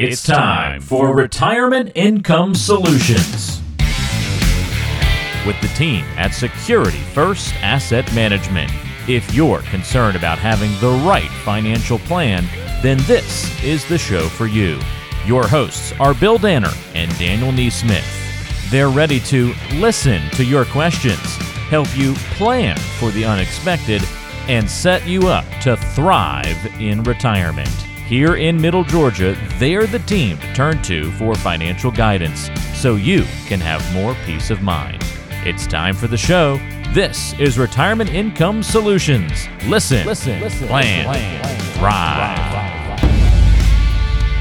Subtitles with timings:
[0.00, 3.60] It's time for Retirement Income Solutions
[5.44, 8.70] with the team at Security First Asset Management.
[9.08, 12.44] If you're concerned about having the right financial plan,
[12.80, 14.78] then this is the show for you.
[15.26, 18.70] Your hosts are Bill Danner and Daniel Neesmith.
[18.70, 21.18] They're ready to listen to your questions,
[21.70, 24.02] help you plan for the unexpected,
[24.46, 27.87] and set you up to thrive in retirement.
[28.08, 33.24] Here in Middle Georgia, they're the team to turn to for financial guidance so you
[33.44, 35.04] can have more peace of mind.
[35.44, 36.56] It's time for the show.
[36.94, 39.46] This is Retirement Income Solutions.
[39.66, 42.58] Listen, listen, listen plan, plan, thrive.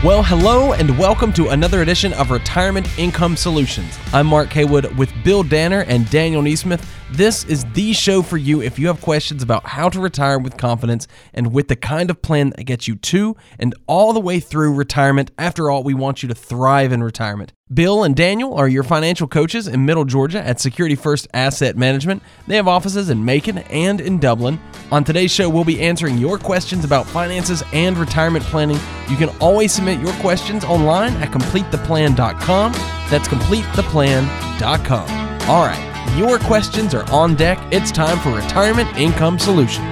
[0.02, 4.00] Well, hello and welcome to another edition of Retirement Income Solutions.
[4.14, 6.86] I'm Mark Haywood with Bill Danner and Daniel Neesmith.
[7.12, 10.58] This is the show for you if you have questions about how to retire with
[10.58, 14.42] confidence and with the kind of plan that gets you to and all the way
[14.42, 15.32] through retirement.
[15.38, 17.54] After all, we want you to thrive in retirement.
[17.74, 22.24] Bill and Daniel are your financial coaches in Middle Georgia at Security First Asset Management.
[22.46, 24.60] They have offices in Macon and in Dublin.
[24.92, 28.80] On today's show, we'll be answering your questions about finances and retirement planning.
[29.10, 32.72] You can always submit your questions online at completetheplan.com.
[33.10, 35.10] That's completetheplan.com.
[35.50, 37.60] All right, your questions are on deck.
[37.72, 39.86] It's time for Retirement Income Solutions.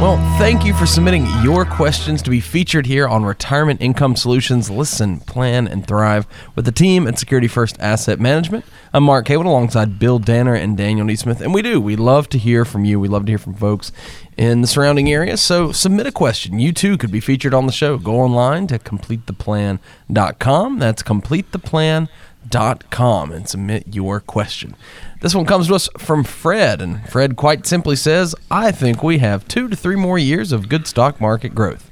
[0.00, 4.68] Well, thank you for submitting your questions to be featured here on Retirement Income Solutions.
[4.68, 8.64] Listen, plan, and thrive with the team at Security First Asset Management.
[8.92, 11.40] I'm Mark Haywood alongside Bill Danner and Daniel Neesmith.
[11.40, 12.98] And we do, we love to hear from you.
[12.98, 13.92] We love to hear from folks
[14.36, 15.36] in the surrounding area.
[15.36, 16.58] So submit a question.
[16.58, 17.96] You too could be featured on the show.
[17.96, 20.78] Go online to completetheplan.com.
[20.80, 22.08] That's completetheplan.com
[22.52, 24.76] and submit your question.
[25.20, 29.18] This one comes to us from Fred, and Fred quite simply says, I think we
[29.18, 31.90] have two to three more years of good stock market growth.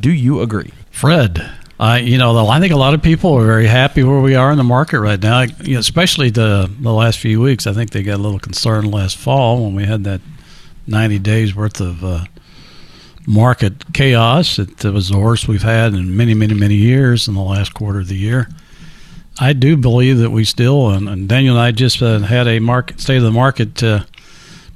[0.00, 0.72] Do you agree?
[0.90, 4.34] Fred, I you know I think a lot of people are very happy where we
[4.34, 5.42] are in the market right now,
[5.76, 7.66] especially the the last few weeks.
[7.66, 10.20] I think they got a little concerned last fall when we had that
[10.86, 12.24] 90 days worth of uh,
[13.26, 14.58] market chaos.
[14.58, 17.74] It, it was the worst we've had in many, many, many years in the last
[17.74, 18.48] quarter of the year.
[19.38, 22.60] I do believe that we still, and, and Daniel and I just uh, had a
[22.60, 24.04] market state of the market uh,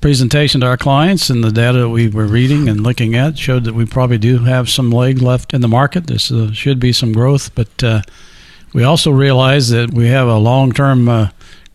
[0.01, 3.65] presentation to our clients, and the data that we were reading and looking at showed
[3.65, 6.07] that we probably do have some leg left in the market.
[6.09, 8.03] This uh, should be some growth, but uh,
[8.73, 11.29] we also realize that we have a long term uh,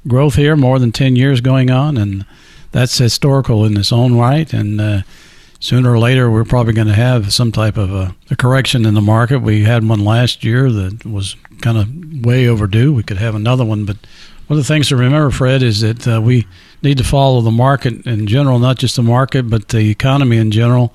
[0.08, 2.26] growth here, more than 10 years going on, and
[2.72, 4.52] that's historical in its own right.
[4.52, 5.02] And uh,
[5.63, 8.96] sooner or later, we're probably going to have some type of a, a, correction in
[8.96, 9.40] the market.
[9.40, 12.94] We had one last year that was kind of way overdue.
[12.94, 13.96] We could have another one, but
[14.47, 16.46] one of the things to remember, Fred, is that uh, we
[16.81, 20.51] need to follow the market in general, not just the market, but the economy in
[20.51, 20.94] general.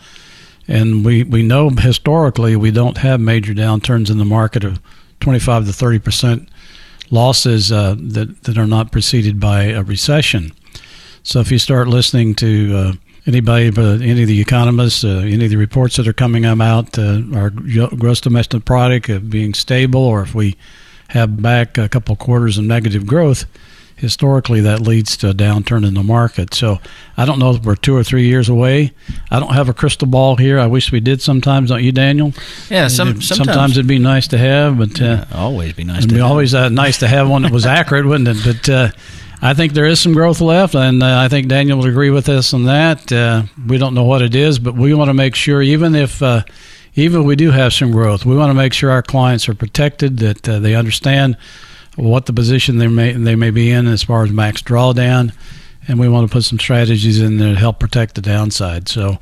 [0.69, 4.83] And we, we know historically we don't have major downturns in the market of
[5.21, 6.49] 25 to 30 percent
[7.11, 10.53] losses uh, that, that are not preceded by a recession.
[11.23, 12.93] So if you start listening to uh,
[13.29, 16.99] anybody, but any of the economists, uh, any of the reports that are coming out,
[16.99, 20.57] uh, our gross domestic product uh, being stable, or if we
[21.11, 23.45] have back a couple quarters of negative growth,
[23.97, 26.55] historically that leads to a downturn in the market.
[26.55, 26.79] So
[27.17, 28.93] I don't know if we're two or three years away.
[29.31, 30.59] I don't have a crystal ball here.
[30.59, 32.33] I wish we did sometimes, don't you, Daniel?
[32.71, 36.05] Yeah, some, sometimes, sometimes it'd be nice to have, but uh, yeah, always be nice.
[36.05, 38.45] It'd be always uh, nice to have one that was accurate, wouldn't it?
[38.45, 38.91] But uh,
[39.41, 42.29] I think there is some growth left, and uh, I think Daniel would agree with
[42.29, 43.13] us on that.
[43.13, 46.21] Uh, we don't know what it is, but we want to make sure, even if
[46.23, 46.43] uh,
[46.95, 49.55] even if we do have some growth, we want to make sure our clients are
[49.55, 51.37] protected, that uh, they understand
[51.95, 55.33] what the position they may they may be in as far as max drawdown,
[55.87, 58.89] and we want to put some strategies in there to help protect the downside.
[58.89, 59.19] So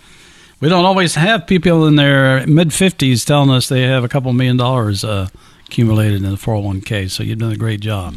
[0.60, 4.32] we don't always have people in their mid 50s telling us they have a couple
[4.32, 5.28] million dollars uh,
[5.66, 8.16] accumulated in the 401k, so you've done a great job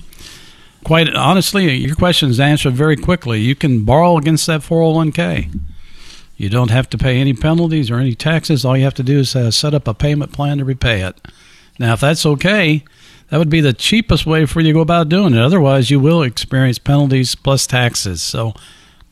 [0.83, 3.39] quite honestly, your question is answered very quickly.
[3.41, 5.59] You can borrow against that 401k.
[6.37, 8.65] You don't have to pay any penalties or any taxes.
[8.65, 11.15] All you have to do is uh, set up a payment plan to repay it.
[11.77, 12.83] Now, if that's okay,
[13.29, 15.39] that would be the cheapest way for you to go about doing it.
[15.39, 18.21] Otherwise, you will experience penalties plus taxes.
[18.21, 18.53] So,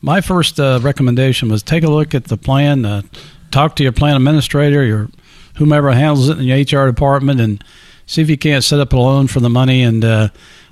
[0.02, 3.02] my first uh, recommendation was take a look at the plan, uh,
[3.50, 5.08] talk to your plan administrator, your
[5.56, 7.62] whomever handles it in your HR department, and
[8.06, 10.04] see if you can't set up a loan for the money and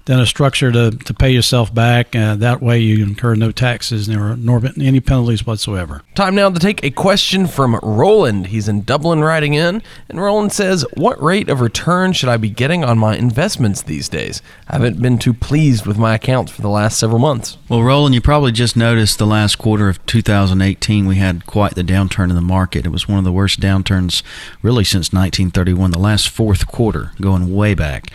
[0.09, 2.17] then a structure to, to pay yourself back.
[2.17, 6.03] Uh, that way, you incur no taxes nor, nor any penalties whatsoever.
[6.15, 8.47] Time now to take a question from Roland.
[8.47, 12.49] He's in Dublin writing in, and Roland says, What rate of return should I be
[12.49, 14.41] getting on my investments these days?
[14.67, 17.59] I haven't been too pleased with my accounts for the last several months.
[17.69, 21.83] Well, Roland, you probably just noticed the last quarter of 2018, we had quite the
[21.85, 22.87] downturn in the market.
[22.87, 24.23] It was one of the worst downturns
[24.63, 28.11] really since 1931, the last fourth quarter, going way back.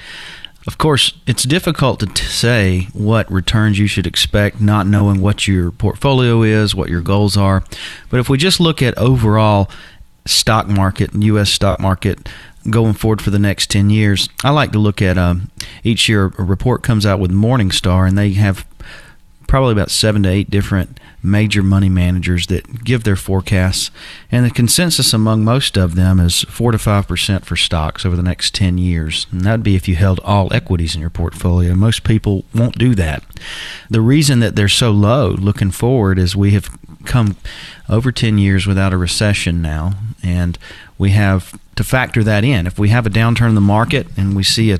[0.66, 5.48] Of course, it's difficult to t- say what returns you should expect, not knowing what
[5.48, 7.64] your portfolio is, what your goals are.
[8.10, 9.70] But if we just look at overall
[10.26, 11.52] stock market, U.S.
[11.52, 12.30] stock market,
[12.70, 15.52] going forward for the next 10 years, I like to look at um,
[15.84, 18.66] each year a report comes out with Morningstar, and they have
[19.48, 23.90] probably about seven to eight different major money managers that give their forecasts,
[24.32, 28.16] and the consensus among most of them is four to five percent for stocks over
[28.16, 29.26] the next ten years.
[29.32, 31.74] And that'd be if you held all equities in your portfolio.
[31.76, 33.24] Most people won't do that.
[33.90, 36.70] The reason that they're so low looking forward is we have
[37.06, 37.38] come
[37.90, 40.58] over 10 years without a recession now, and
[40.98, 42.68] we have to factor that in.
[42.68, 44.80] If we have a downturn in the market and we see a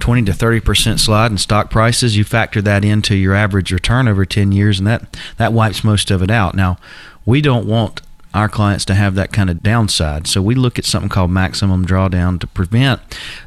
[0.00, 4.08] 20 to 30 percent slide in stock prices, you factor that into your average return
[4.08, 6.54] over 10 years, and that that wipes most of it out.
[6.54, 6.78] Now,
[7.24, 8.00] we don't want
[8.34, 10.26] our clients to have that kind of downside.
[10.26, 13.00] So we look at something called maximum drawdown to prevent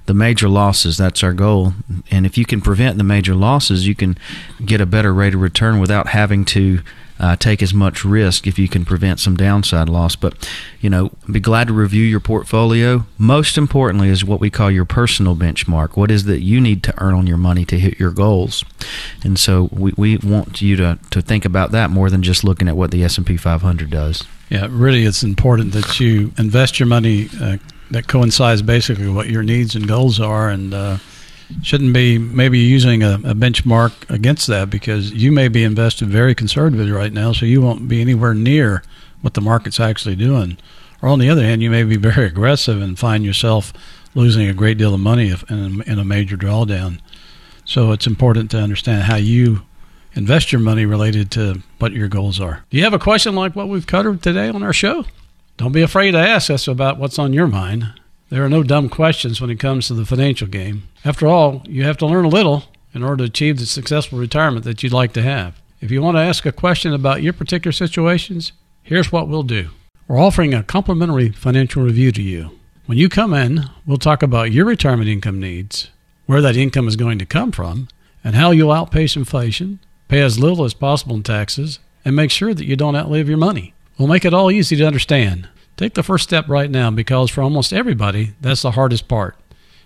[0.05, 0.97] the major losses.
[0.97, 1.73] That's our goal.
[2.11, 4.17] And if you can prevent the major losses, you can
[4.63, 6.81] get a better rate of return without having to
[7.19, 10.15] uh, take as much risk if you can prevent some downside loss.
[10.15, 10.49] But,
[10.81, 13.05] you know, be glad to review your portfolio.
[13.17, 15.95] Most importantly is what we call your personal benchmark.
[15.95, 18.65] What is that you need to earn on your money to hit your goals?
[19.23, 22.67] And so we, we want you to, to think about that more than just looking
[22.67, 24.23] at what the S&P 500 does.
[24.49, 27.57] Yeah, really, it's important that you invest your money uh,
[27.91, 30.97] that coincides basically with what your needs and goals are and uh,–
[31.61, 36.33] shouldn't be maybe using a, a, benchmark against that because you may be invested very
[36.33, 38.83] conservatively right now, so you won't be anywhere near
[39.21, 40.57] what the market's actually doing.
[41.01, 43.73] Or on the other hand, you may be very aggressive and find yourself
[44.15, 46.99] losing a great deal of money in a, in a major drawdown.
[47.65, 49.63] So it's important to understand how you
[50.13, 52.63] invest your money related to what your goals are.
[52.69, 55.05] Do you have a question like what we've covered today on our show?
[55.57, 57.93] Don't be afraid to ask us about what's on your mind.
[58.35, 60.89] There are no dumb questions when it comes to the financial game.
[61.05, 64.65] After all, you have to learn a little in order to achieve the successful retirement
[64.65, 65.61] that you'd like to have.
[65.79, 68.51] If you want to ask a question about your particular situations,
[68.83, 69.69] here's what we'll do.
[70.09, 72.59] We're offering a complimentary financial review to you.
[72.87, 75.89] When you come in, we'll talk about your retirement income needs,
[76.25, 77.87] where that income is going to come from,
[78.21, 82.53] and how you'll outpace inflation, pay as little as possible in taxes, and make sure
[82.53, 83.73] that you don't outlive your money.
[83.97, 85.47] We'll make it all easy to understand.
[85.77, 89.35] Take the first step right now because for almost everybody, that's the hardest part.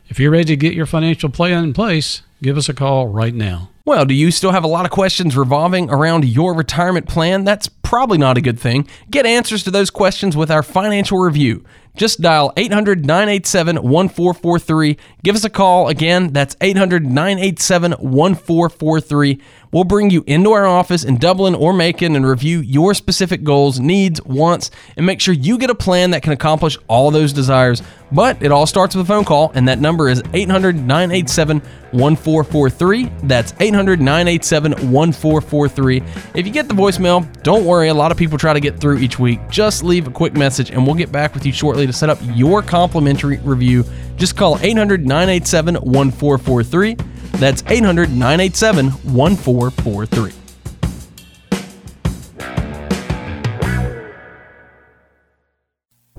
[0.07, 3.33] If you're ready to get your financial plan in place, give us a call right
[3.33, 3.69] now.
[3.85, 7.43] Well, do you still have a lot of questions revolving around your retirement plan?
[7.43, 8.87] That's probably not a good thing.
[9.09, 11.65] Get answers to those questions with our financial review.
[11.95, 14.97] Just dial 800 987 1443.
[15.23, 15.89] Give us a call.
[15.89, 19.41] Again, that's 800 987 1443.
[19.71, 23.79] We'll bring you into our office in Dublin or Macon and review your specific goals,
[23.79, 27.83] needs, wants, and make sure you get a plan that can accomplish all those desires.
[28.11, 31.59] But it all starts with a phone call, and that number is 800 987
[31.91, 33.11] 1443.
[33.23, 35.97] That's 800 987 1443.
[36.33, 37.89] If you get the voicemail, don't worry.
[37.89, 39.39] A lot of people try to get through each week.
[39.51, 42.19] Just leave a quick message, and we'll get back with you shortly to set up
[42.35, 43.85] your complimentary review.
[44.17, 46.95] Just call 800 987 1443.
[47.39, 50.33] That's 800 987 1443.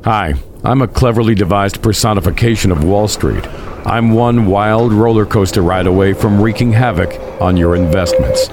[0.02, 0.32] Hi,
[0.64, 3.46] I'm a cleverly devised personification of Wall Street.
[3.84, 8.48] I'm one wild roller coaster ride away from wreaking havoc on your investments,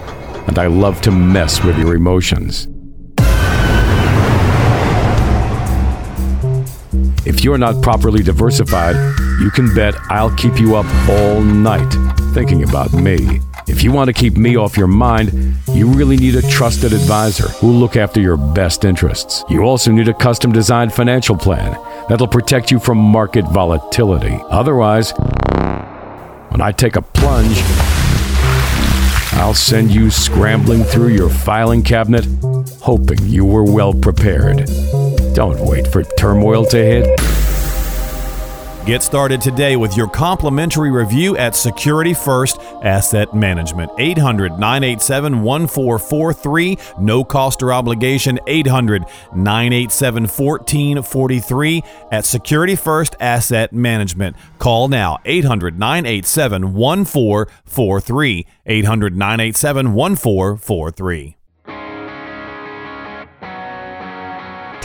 [0.48, 2.68] and I love to mess with your emotions.
[7.28, 8.96] If you're not properly diversified,
[9.42, 11.92] you can bet I'll keep you up all night
[12.34, 13.42] thinking about me.
[13.68, 15.34] If you want to keep me off your mind,
[15.74, 19.44] you really need a trusted advisor who will look after your best interests.
[19.50, 21.74] You also need a custom designed financial plan
[22.08, 24.40] that'll protect you from market volatility.
[24.50, 27.58] Otherwise, when I take a plunge,
[29.34, 32.26] I'll send you scrambling through your filing cabinet,
[32.80, 34.70] hoping you were well prepared.
[35.38, 37.20] Don't wait for turmoil to hit.
[38.88, 43.92] Get started today with your complimentary review at Security First Asset Management.
[44.00, 46.80] 800 987 1443.
[47.00, 48.40] No cost or obligation.
[48.48, 49.04] 800
[49.36, 54.36] 987 1443 at Security First Asset Management.
[54.58, 58.48] Call now 800 987 1443.
[58.66, 61.37] 800 987 1443.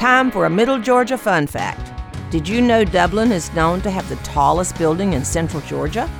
[0.03, 1.93] Time for a Middle Georgia fun fact.
[2.33, 6.11] Did you know Dublin is known to have the tallest building in central Georgia?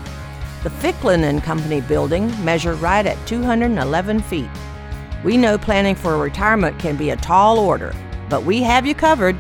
[0.63, 4.49] The Ficklin and Company building measured right at 211 feet.
[5.25, 7.93] We know planning for retirement can be a tall order,
[8.29, 9.37] but we have you covered.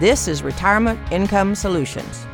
[0.00, 2.26] This is Retirement Income Solutions.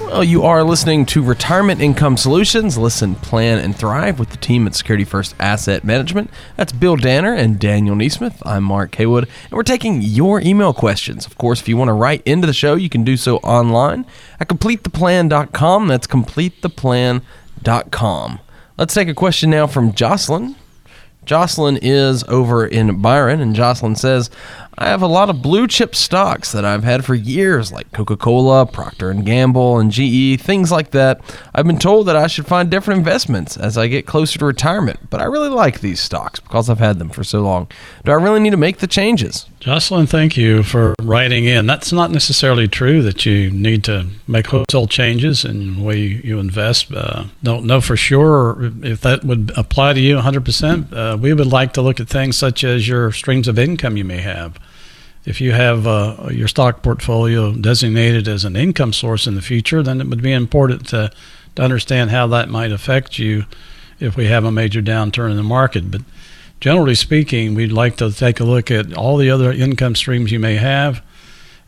[0.00, 2.76] Well, you are listening to Retirement Income Solutions.
[2.76, 6.30] Listen, plan, and thrive with the team at Security First Asset Management.
[6.56, 8.42] That's Bill Danner and Daniel Neesmith.
[8.44, 11.26] I'm Mark Haywood, and we're taking your email questions.
[11.26, 14.04] Of course, if you want to write into the show, you can do so online
[14.40, 15.88] at completetheplan.com.
[15.88, 18.40] That's completetheplan.com.
[18.78, 20.56] Let's take a question now from Jocelyn.
[21.24, 24.30] Jocelyn is over in Byron, and Jocelyn says,
[24.82, 28.64] I have a lot of blue chip stocks that I've had for years, like Coca-Cola,
[28.64, 31.20] Procter and Gamble, and GE, things like that.
[31.54, 35.10] I've been told that I should find different investments as I get closer to retirement,
[35.10, 37.68] but I really like these stocks because I've had them for so long.
[38.06, 39.44] Do I really need to make the changes?
[39.60, 41.66] Jocelyn, thank you for writing in.
[41.66, 46.38] That's not necessarily true that you need to make wholesale changes in the way you
[46.38, 46.90] invest.
[46.90, 50.90] Uh, don't know for sure if that would apply to you 100%.
[50.90, 54.06] Uh, we would like to look at things such as your streams of income you
[54.06, 54.58] may have
[55.24, 59.82] if you have uh, your stock portfolio designated as an income source in the future,
[59.82, 61.10] then it would be important to,
[61.56, 63.44] to understand how that might affect you
[63.98, 65.90] if we have a major downturn in the market.
[65.90, 66.02] But
[66.60, 70.40] generally speaking, we'd like to take a look at all the other income streams you
[70.40, 71.02] may have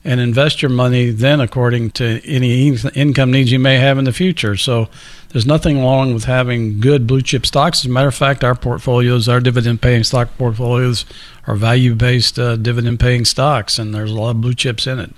[0.05, 4.13] and invest your money then according to any income needs you may have in the
[4.13, 4.57] future.
[4.57, 4.89] So
[5.29, 7.81] there's nothing wrong with having good blue chip stocks.
[7.81, 11.05] As a matter of fact, our portfolios, our dividend paying stock portfolios,
[11.47, 14.99] are value based uh, dividend paying stocks, and there's a lot of blue chips in
[14.99, 15.11] it.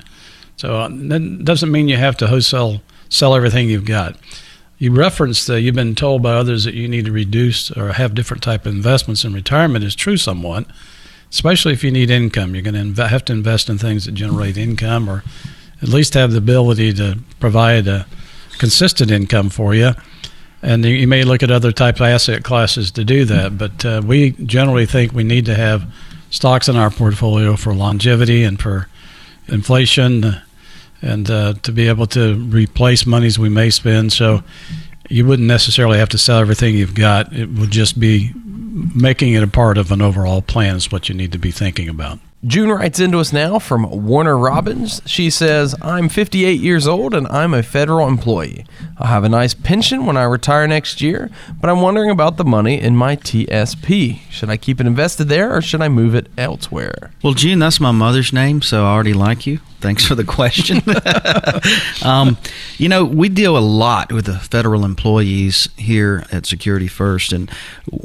[0.56, 4.16] So uh, that doesn't mean you have to wholesale sell everything you've got.
[4.78, 8.14] You referenced that you've been told by others that you need to reduce or have
[8.14, 10.66] different type of investments in retirement is true somewhat
[11.34, 12.54] especially if you need income.
[12.54, 15.24] You're going to have to invest in things that generate income or
[15.82, 18.06] at least have the ability to provide a
[18.58, 19.90] consistent income for you.
[20.62, 24.00] And you may look at other type of asset classes to do that, but uh,
[24.06, 25.92] we generally think we need to have
[26.30, 28.88] stocks in our portfolio for longevity and for
[29.48, 30.36] inflation
[31.02, 34.12] and uh, to be able to replace monies we may spend.
[34.12, 34.44] So
[35.10, 37.32] you wouldn't necessarily have to sell everything you've got.
[37.32, 38.32] It would just be
[38.74, 41.88] making it a part of an overall plan is what you need to be thinking
[41.88, 42.18] about.
[42.46, 45.00] June writes into us now from Warner Robins.
[45.06, 48.66] She says, I'm 58 years old and I'm a federal employee.
[48.98, 52.44] I'll have a nice pension when I retire next year, but I'm wondering about the
[52.44, 54.18] money in my TSP.
[54.28, 57.12] Should I keep it invested there or should I move it elsewhere?
[57.22, 59.60] Well, June, that's my mother's name, so I already like you.
[59.84, 60.80] Thanks for the question.
[62.02, 62.38] um,
[62.78, 67.50] you know, we deal a lot with the federal employees here at Security First, and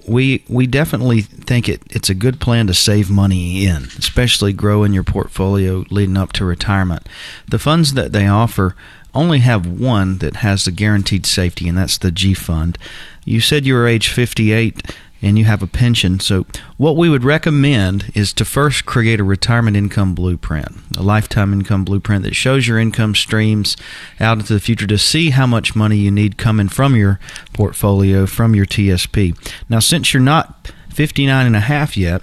[0.06, 4.92] we we definitely think it, it's a good plan to save money in, especially growing
[4.92, 7.08] your portfolio leading up to retirement.
[7.48, 8.76] The funds that they offer
[9.14, 12.78] only have one that has the guaranteed safety, and that's the G Fund.
[13.24, 16.20] You said you were age 58 and you have a pension.
[16.20, 16.46] So,
[16.78, 21.84] what we would recommend is to first create a retirement income blueprint, a lifetime income
[21.84, 23.76] blueprint that shows your income streams
[24.20, 27.20] out into the future to see how much money you need coming from your
[27.54, 29.36] portfolio, from your TSP.
[29.68, 32.22] Now, since you're not 59 and a half yet,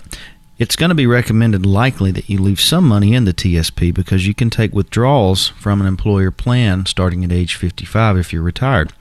[0.59, 4.27] it's going to be recommended likely that you leave some money in the TSP because
[4.27, 8.93] you can take withdrawals from an employer plan starting at age 55 if you're retired.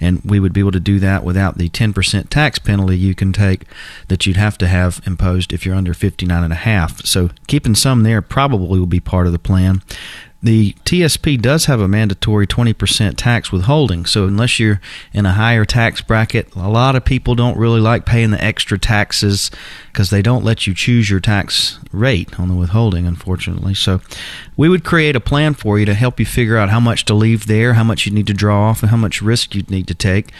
[0.00, 3.32] And we would be able to do that without the 10% tax penalty you can
[3.32, 3.62] take
[4.08, 7.04] that you'd have to have imposed if you're under 59 and a half.
[7.06, 9.82] So keeping some there probably will be part of the plan.
[10.40, 14.06] The TSP does have a mandatory 20% tax withholding.
[14.06, 14.80] So, unless you're
[15.12, 18.78] in a higher tax bracket, a lot of people don't really like paying the extra
[18.78, 19.50] taxes
[19.92, 23.74] because they don't let you choose your tax rate on the withholding, unfortunately.
[23.74, 24.00] So,
[24.56, 27.14] we would create a plan for you to help you figure out how much to
[27.14, 29.88] leave there, how much you need to draw off, and how much risk you'd need
[29.88, 30.30] to take.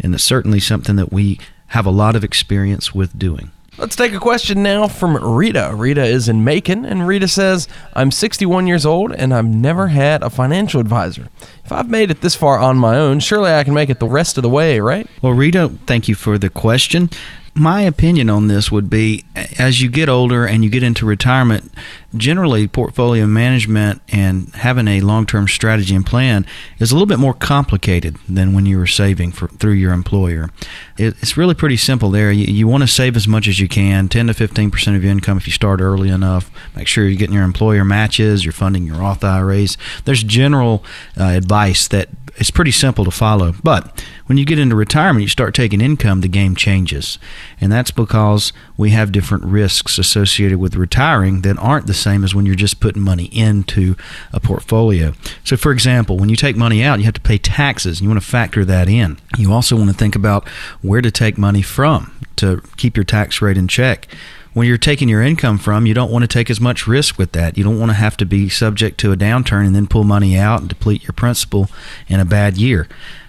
[0.00, 1.38] And it's certainly something that we
[1.68, 3.52] have a lot of experience with doing.
[3.78, 5.70] Let's take a question now from Rita.
[5.74, 10.22] Rita is in Macon, and Rita says, I'm 61 years old and I've never had
[10.22, 11.28] a financial advisor.
[11.62, 14.08] If I've made it this far on my own, surely I can make it the
[14.08, 15.06] rest of the way, right?
[15.20, 17.10] Well, Rita, thank you for the question
[17.56, 19.24] my opinion on this would be
[19.58, 21.72] as you get older and you get into retirement,
[22.14, 26.44] generally portfolio management and having a long-term strategy and plan
[26.78, 30.50] is a little bit more complicated than when you were saving for, through your employer.
[30.98, 32.30] It, it's really pretty simple there.
[32.30, 35.02] You, you want to save as much as you can, 10 to 15 percent of
[35.02, 36.50] your income if you start early enough.
[36.76, 39.78] Make sure you're getting your employer matches, you're funding your Roth IRAs.
[40.04, 40.84] There's general
[41.18, 43.54] uh, advice that it's pretty simple to follow.
[43.62, 47.18] But when you get into retirement, you start taking income, the game changes.
[47.60, 52.34] And that's because we have different risks associated with retiring that aren't the same as
[52.34, 53.96] when you're just putting money into
[54.32, 55.14] a portfolio.
[55.44, 57.98] So, for example, when you take money out, you have to pay taxes.
[57.98, 59.18] And you want to factor that in.
[59.38, 60.48] You also want to think about
[60.82, 64.08] where to take money from to keep your tax rate in check
[64.56, 67.32] when you're taking your income from, you don't want to take as much risk with
[67.32, 67.58] that.
[67.58, 70.38] You don't want to have to be subject to a downturn and then pull money
[70.38, 71.68] out and deplete your principal
[72.08, 72.88] in a bad year.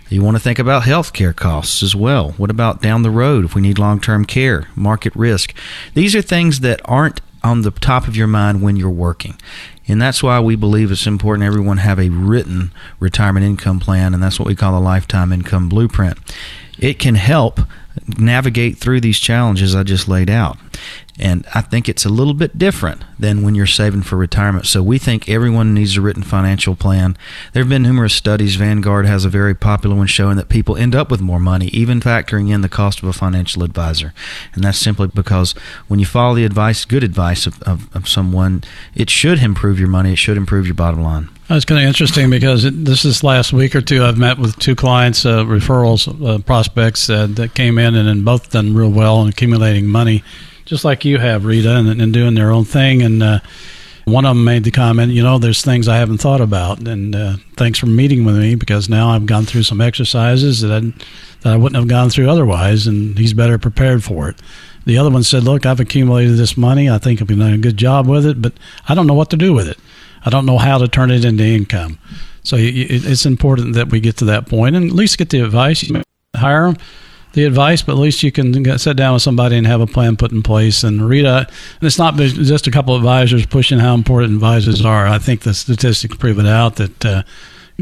[0.10, 2.32] You want to think about health care costs as well.
[2.38, 5.54] What about down the road if we need long term care, market risk?
[5.94, 9.40] These are things that aren't on the top of your mind when you're working.
[9.88, 14.22] And that's why we believe it's important everyone have a written retirement income plan, and
[14.22, 16.18] that's what we call a lifetime income blueprint.
[16.80, 17.60] It can help
[18.18, 20.58] navigate through these challenges I just laid out.
[21.20, 24.68] And I think it's a little bit different than when you're saving for retirement.
[24.68, 27.18] So we think everyone needs a written financial plan.
[27.54, 28.56] There have been numerous studies.
[28.56, 32.00] Vanguard has a very popular one showing that people end up with more money, even
[32.00, 34.14] factoring in the cost of a financial advisor.
[34.54, 35.54] And that's simply because
[35.88, 39.90] when you follow the advice, good advice of, of, of someone, it should improve your
[39.90, 40.14] money.
[40.14, 41.30] It should improve your bottom line.
[41.50, 44.04] It's kind of interesting because it, this is last week or two.
[44.04, 48.26] I've met with two clients, uh, referrals, uh, prospects uh, that came in and, and
[48.26, 50.24] both done real well in accumulating money
[50.68, 53.02] just like you have, Rita, and, and doing their own thing.
[53.02, 53.40] And uh,
[54.04, 57.16] one of them made the comment, you know, there's things I haven't thought about, and
[57.16, 60.80] uh, thanks for meeting with me because now I've gone through some exercises that I,
[61.42, 64.42] that I wouldn't have gone through otherwise, and he's better prepared for it.
[64.86, 66.90] The other one said, look, I've accumulated this money.
[66.90, 68.54] I think I've been doing a good job with it, but
[68.88, 69.78] I don't know what to do with it.
[70.24, 72.00] I don't know how to turn it into income.
[72.44, 75.90] So it's important that we get to that point and at least get the advice.
[76.34, 76.78] Hire them
[77.38, 80.18] the advice, but at least you can sit down with somebody and have a plan
[80.18, 80.84] put in place.
[80.84, 85.08] And Rita, and it's not just a couple of advisors pushing how important advisors are.
[85.08, 87.24] I think the statistics prove it out that uh,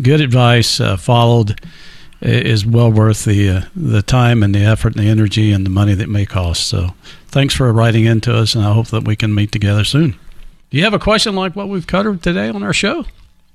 [0.02, 1.60] good advice uh, followed
[2.22, 5.70] is well worth the uh, the time and the effort and the energy and the
[5.70, 6.68] money that may cost.
[6.68, 6.94] So,
[7.28, 10.12] thanks for writing into us, and I hope that we can meet together soon.
[10.70, 13.06] Do you have a question like what we've covered today on our show?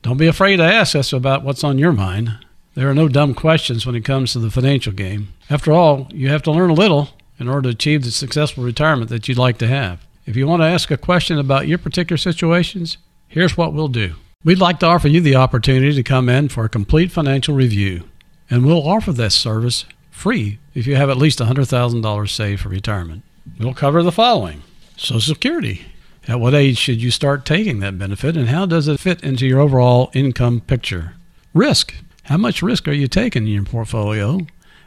[0.02, 2.38] Don't be afraid to ask us about what's on your mind.
[2.74, 5.28] There are no dumb questions when it comes to the financial game.
[5.48, 9.10] After all, you have to learn a little in order to achieve the successful retirement
[9.10, 10.06] that you'd like to have.
[10.26, 14.14] If you want to ask a question about your particular situations, here's what we'll do.
[14.44, 18.04] We'd like to offer you the opportunity to come in for a complete financial review,
[18.48, 23.22] and we'll offer this service free if you have at least $100,000 saved for retirement.
[23.58, 24.62] We'll cover the following
[24.96, 25.86] Social Security.
[26.28, 29.46] At what age should you start taking that benefit, and how does it fit into
[29.46, 31.14] your overall income picture?
[31.52, 31.94] Risk.
[32.24, 34.40] How much risk are you taking in your portfolio?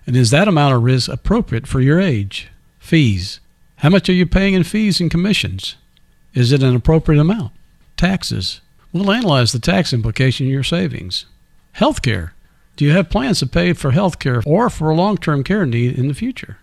[0.06, 2.50] And is that amount of risk appropriate for your age?
[2.80, 3.40] Fees.
[3.78, 5.76] How much are you paying in fees and commissions?
[6.34, 7.52] Is it an appropriate amount?
[7.98, 8.62] Taxes.
[8.92, 11.26] We'll analyze the tax implication of your savings.
[11.78, 12.32] Healthcare.
[12.76, 15.98] Do you have plans to pay for healthcare or for a long term care need
[15.98, 16.58] in the future?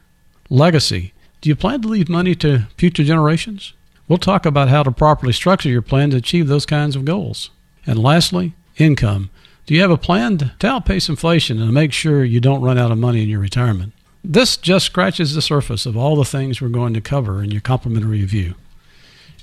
[0.49, 1.13] Legacy.
[1.41, 3.73] Do you plan to leave money to future generations?
[4.09, 7.51] We'll talk about how to properly structure your plan to achieve those kinds of goals.
[7.87, 9.31] And lastly, income.
[9.67, 12.91] Do you have a plan to outpace inflation and make sure you don't run out
[12.91, 13.93] of money in your retirement?
[14.25, 17.61] This just scratches the surface of all the things we're going to cover in your
[17.61, 18.55] complimentary review.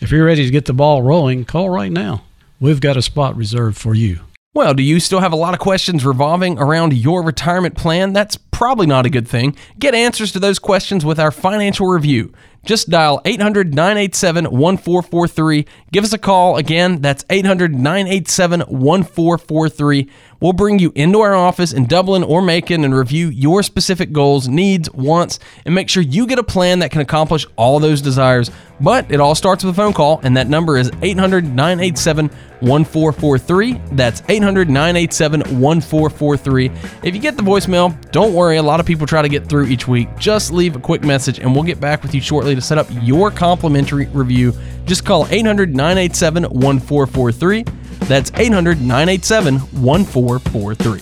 [0.02, 2.24] If you're ready to get the ball rolling, call right now.
[2.60, 4.20] We've got a spot reserved for you.
[4.54, 8.14] Well, do you still have a lot of questions revolving around your retirement plan?
[8.14, 9.56] That's probably not a good thing.
[9.78, 12.34] Get answers to those questions with our financial review.
[12.66, 15.66] Just dial 800 987 1443.
[15.92, 16.58] Give us a call.
[16.58, 20.10] Again, that's 800 987 1443.
[20.40, 24.48] We'll bring you into our office in Dublin or Macon and review your specific goals,
[24.48, 28.52] needs, wants, and make sure you get a plan that can accomplish all those desires.
[28.80, 33.82] But it all starts with a phone call, and that number is 800 987 1443.
[33.94, 36.72] That's 800 987 1443.
[37.04, 38.58] If you get the voicemail, don't worry.
[38.58, 40.08] A lot of people try to get through each week.
[40.20, 42.88] Just leave a quick message, and we'll get back with you shortly to set up
[43.02, 44.54] your complimentary review.
[44.86, 47.64] Just call 800 987 1443.
[48.08, 51.02] That's 800 987 1443.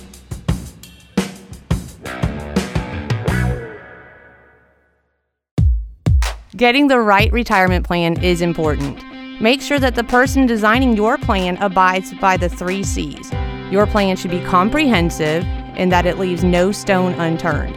[6.55, 9.03] Getting the right retirement plan is important.
[9.41, 13.29] Make sure that the person designing your plan abides by the three C's.
[13.69, 15.43] Your plan should be comprehensive
[15.75, 17.75] and that it leaves no stone unturned.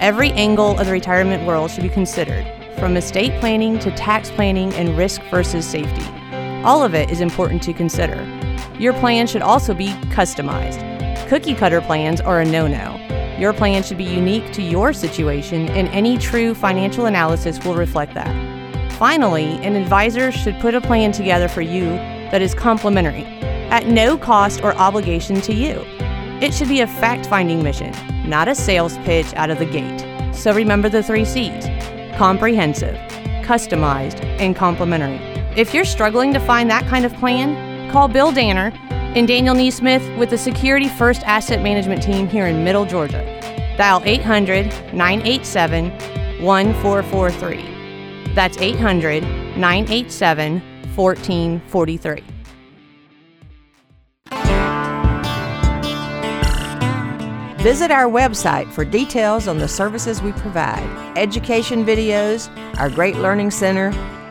[0.00, 2.44] Every angle of the retirement world should be considered,
[2.78, 6.06] from estate planning to tax planning and risk versus safety.
[6.64, 8.24] All of it is important to consider.
[8.78, 10.82] Your plan should also be customized.
[11.28, 13.00] Cookie cutter plans are a no no.
[13.38, 18.14] Your plan should be unique to your situation, and any true financial analysis will reflect
[18.14, 18.92] that.
[18.92, 21.84] Finally, an advisor should put a plan together for you
[22.30, 23.24] that is complimentary,
[23.70, 25.82] at no cost or obligation to you.
[26.40, 27.92] It should be a fact finding mission,
[28.28, 30.34] not a sales pitch out of the gate.
[30.34, 31.66] So remember the three C's
[32.16, 32.96] comprehensive,
[33.44, 35.16] customized, and complimentary.
[35.56, 40.18] If you're struggling to find that kind of plan, call Bill Danner and Daniel Neesmith
[40.18, 43.24] with the Security First Asset Management Team here in Middle Georgia.
[43.76, 45.90] Dial 800 987
[46.42, 48.34] 1443.
[48.34, 49.22] That's 800
[49.56, 50.60] 987
[50.94, 52.35] 1443.
[57.66, 60.86] Visit our website for details on the services we provide,
[61.18, 62.48] education videos,
[62.78, 63.88] our great learning center,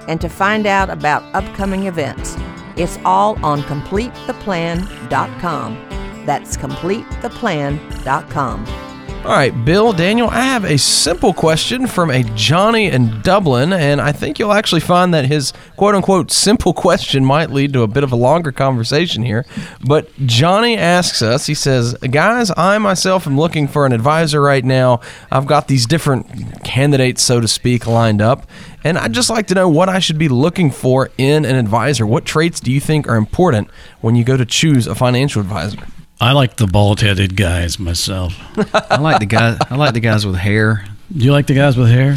[0.08, 2.38] and to find out about upcoming events.
[2.78, 6.26] It's all on CompleteThePlan.com.
[6.26, 8.85] That's CompleteThePlan.com.
[9.26, 14.00] All right, Bill, Daniel, I have a simple question from a Johnny in Dublin, and
[14.00, 17.88] I think you'll actually find that his quote unquote simple question might lead to a
[17.88, 19.44] bit of a longer conversation here.
[19.84, 24.64] But Johnny asks us, he says, Guys, I myself am looking for an advisor right
[24.64, 25.02] now.
[25.32, 28.48] I've got these different candidates, so to speak, lined up,
[28.84, 32.06] and I'd just like to know what I should be looking for in an advisor.
[32.06, 35.80] What traits do you think are important when you go to choose a financial advisor?
[36.20, 38.34] I like the bald-headed guys myself.
[38.74, 39.58] I like the guys.
[39.70, 40.86] I like the guys with hair.
[41.16, 42.16] Do you like the guys with hair?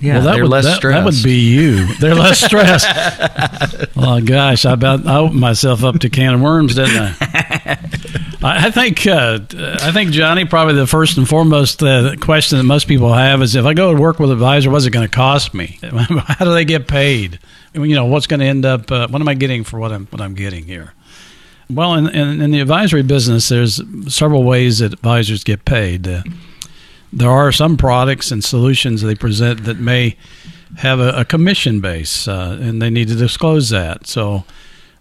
[0.00, 0.96] Yeah, well, that they're would, less that, stressed.
[0.96, 1.94] That would be you.
[1.94, 2.86] They're less stressed.
[3.96, 7.16] oh gosh, I about I opened myself up to can of worms, didn't I?
[8.42, 9.40] I I think uh,
[9.82, 13.54] I think Johnny probably the first and foremost uh, question that most people have is
[13.56, 15.78] if I go to work with an advisor, what's it going to cost me?
[15.82, 17.38] How do they get paid?
[17.74, 18.90] You know, what's going to end up?
[18.90, 20.94] Uh, what am I getting for what I'm what I'm getting here?
[21.70, 23.80] Well, in, in, in the advisory business, there's
[24.12, 26.08] several ways that advisors get paid.
[26.08, 26.22] Uh,
[27.12, 30.16] there are some products and solutions they present that may
[30.78, 34.06] have a, a commission base, uh, and they need to disclose that.
[34.06, 34.44] So,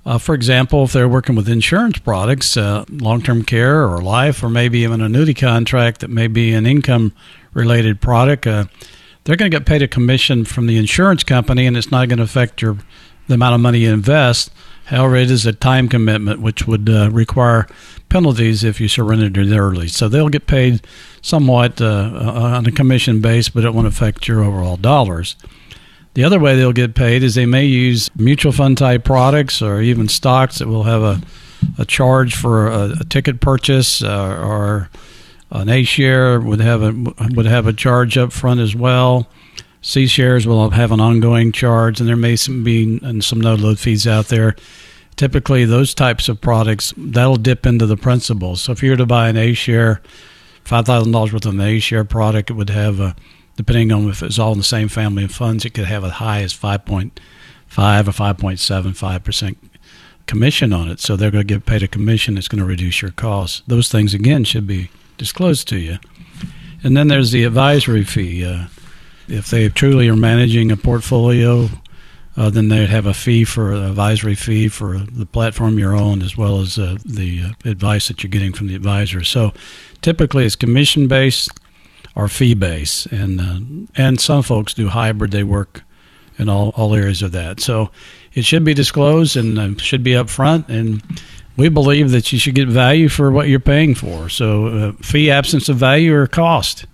[0.05, 4.43] uh, for example, if they're working with insurance products, uh, long term care or life,
[4.43, 7.13] or maybe even an annuity contract that may be an income
[7.53, 8.65] related product, uh,
[9.23, 12.17] they're going to get paid a commission from the insurance company, and it's not going
[12.17, 12.77] to affect your
[13.27, 14.51] the amount of money you invest.
[14.89, 17.67] However, it is a time commitment, which would uh, require
[18.09, 19.87] penalties if you surrendered it early.
[19.87, 20.81] So they'll get paid
[21.21, 25.35] somewhat uh, on a commission base, but it won't affect your overall dollars.
[26.15, 29.79] The other way they'll get paid is they may use mutual fund type products or
[29.79, 31.21] even stocks that will have a,
[31.77, 34.89] a charge for a, a ticket purchase uh, or
[35.51, 36.91] an A share would have a
[37.35, 39.27] would have a charge up front as well.
[39.81, 44.05] C shares will have an ongoing charge, and there may be some no load fees
[44.05, 44.55] out there.
[45.15, 48.55] Typically, those types of products that'll dip into the principal.
[48.55, 50.01] So if you were to buy an A share,
[50.63, 53.15] five thousand dollars worth of an A share product, it would have a
[53.55, 56.13] depending on if it's all in the same family of funds, it could have as
[56.13, 57.19] high as five point
[57.67, 59.57] five or five point seven five percent
[60.25, 60.99] commission on it.
[60.99, 63.61] So they're going to get paid a commission that's going to reduce your costs.
[63.67, 65.97] Those things again should be disclosed to you.
[66.83, 68.45] And then there's the advisory fee.
[68.45, 68.67] Uh,
[69.29, 71.69] if they truly are managing a portfolio,
[72.39, 76.21] uh, then they'd have a fee for an advisory fee for the platform you're on,
[76.21, 79.23] as well as uh, the uh, advice that you're getting from the advisor.
[79.23, 79.51] So,
[80.01, 81.49] typically, it's commission based
[82.15, 85.31] or fee based, and uh, and some folks do hybrid.
[85.31, 85.83] They work
[86.37, 87.59] in all all areas of that.
[87.59, 87.91] So,
[88.33, 91.03] it should be disclosed and uh, should be upfront and.
[91.57, 94.29] We believe that you should get value for what you're paying for.
[94.29, 96.85] So, uh, fee, absence of value, or cost.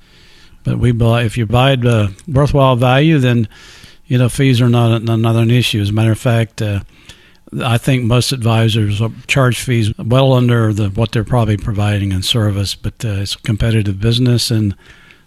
[0.65, 3.47] But we buy if you buy uh, worthwhile value, then
[4.07, 5.81] you know, fees are not, not an issue.
[5.81, 6.81] As a matter of fact, uh,
[7.63, 12.75] I think most advisors charge fees well under the, what they're probably providing in service,
[12.75, 14.75] but uh, it's a competitive business, and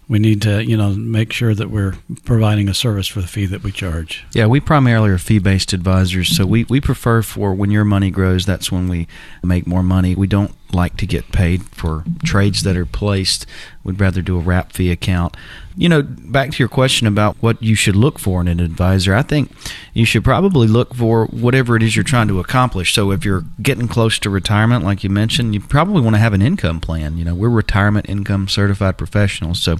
[0.07, 3.45] we need to, you know, make sure that we're providing a service for the fee
[3.47, 4.25] that we charge.
[4.33, 8.45] Yeah, we primarily are fee-based advisors, so we, we prefer for when your money grows,
[8.45, 9.07] that's when we
[9.43, 10.15] make more money.
[10.15, 13.45] We don't like to get paid for trades that are placed.
[13.83, 15.35] We'd rather do a wrap fee account.
[15.75, 19.15] You know, back to your question about what you should look for in an advisor,
[19.15, 19.51] I think
[19.93, 22.93] you should probably look for whatever it is you're trying to accomplish.
[22.93, 26.33] So if you're getting close to retirement, like you mentioned, you probably want to have
[26.33, 27.17] an income plan.
[27.17, 29.61] You know, we're retirement income certified professionals.
[29.61, 29.77] So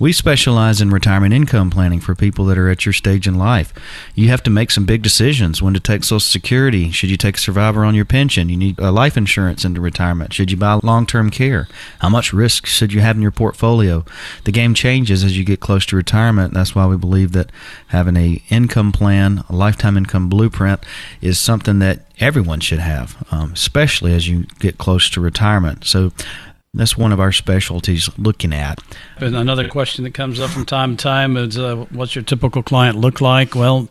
[0.00, 3.72] we specialize in retirement income planning for people that are at your stage in life.
[4.16, 6.90] You have to make some big decisions when to take Social Security.
[6.90, 8.48] Should you take a survivor on your pension?
[8.48, 10.25] You need a life insurance into retirement.
[10.32, 11.68] Should you buy long term care?
[12.00, 14.04] How much risk should you have in your portfolio?
[14.44, 16.54] The game changes as you get close to retirement.
[16.54, 17.50] That's why we believe that
[17.88, 20.84] having a income plan, a lifetime income blueprint,
[21.20, 25.84] is something that everyone should have, um, especially as you get close to retirement.
[25.84, 26.12] So
[26.76, 28.78] that's one of our specialties looking at.
[29.18, 32.62] And another question that comes up from time to time is uh, what's your typical
[32.62, 33.54] client look like?
[33.54, 33.88] Well,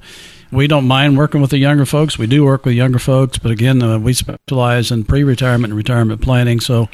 [0.55, 2.17] we don't mind working with the younger folks.
[2.17, 5.77] We do work with younger folks, but again, uh, we specialize in pre retirement and
[5.77, 6.59] retirement planning.
[6.59, 6.89] So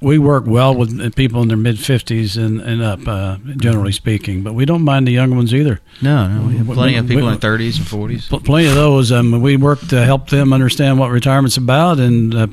[0.00, 4.42] we work well with people in their mid 50s and, and up, uh, generally speaking,
[4.42, 5.80] but we don't mind the younger ones either.
[6.00, 8.44] No, no, we have plenty we, of people we, in their 30s and 40s.
[8.44, 9.12] Plenty of those.
[9.12, 12.46] Um, we work to help them understand what retirement's about and uh,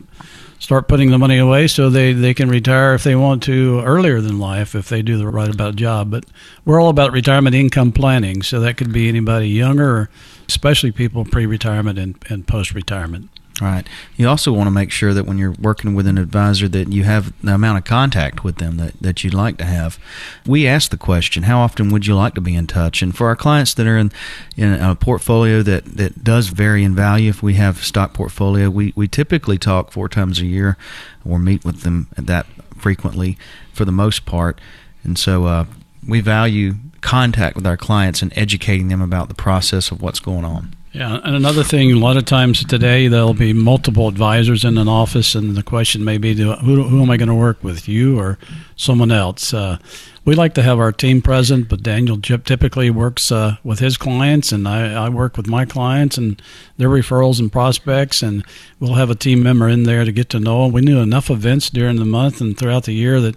[0.59, 4.21] start putting the money away so they, they can retire if they want to earlier
[4.21, 6.11] than life if they do the right about job.
[6.11, 6.25] But
[6.65, 10.09] we're all about retirement income planning, so that could be anybody younger, or
[10.49, 13.29] especially people pre retirement and, and post retirement.
[13.61, 13.85] Right.
[14.15, 17.03] You also want to make sure that when you're working with an advisor that you
[17.03, 19.99] have the amount of contact with them that, that you'd like to have.
[20.47, 23.01] We ask the question, how often would you like to be in touch?
[23.01, 24.13] And for our clients that are in,
[24.55, 28.93] in a portfolio that, that does vary in value, if we have stock portfolio, we,
[28.95, 30.77] we typically talk four times a year
[31.25, 32.45] or meet with them that
[32.77, 33.37] frequently
[33.73, 34.61] for the most part.
[35.03, 35.65] And so uh,
[36.07, 40.45] we value contact with our clients and educating them about the process of what's going
[40.45, 40.75] on.
[40.91, 44.87] Yeah, and another thing, a lot of times today there'll be multiple advisors in an
[44.87, 48.19] office, and the question may be, who, who am I going to work with, you
[48.19, 48.39] or
[48.75, 49.53] someone else?
[49.53, 49.77] Uh,
[50.25, 54.51] we like to have our team present, but Daniel typically works uh, with his clients,
[54.51, 56.41] and I, I, work with my clients and
[56.77, 58.43] their referrals and prospects, and
[58.79, 60.71] we'll have a team member in there to get to know them.
[60.71, 63.35] We do enough events during the month and throughout the year that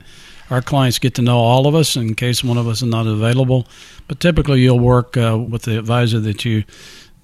[0.50, 3.06] our clients get to know all of us in case one of us is not
[3.06, 3.66] available.
[4.08, 6.64] But typically, you'll work uh, with the advisor that you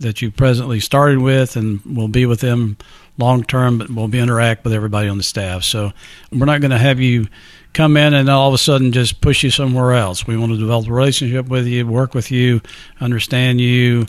[0.01, 2.77] that you presently started with and will be with them
[3.19, 5.65] long term, but we'll be interact with everybody on the staff.
[5.65, 5.93] So
[6.31, 7.27] we're not going to have you
[7.73, 10.27] come in and all of a sudden just push you somewhere else.
[10.27, 12.61] We want to develop a relationship with you, work with you,
[13.01, 14.07] understand you,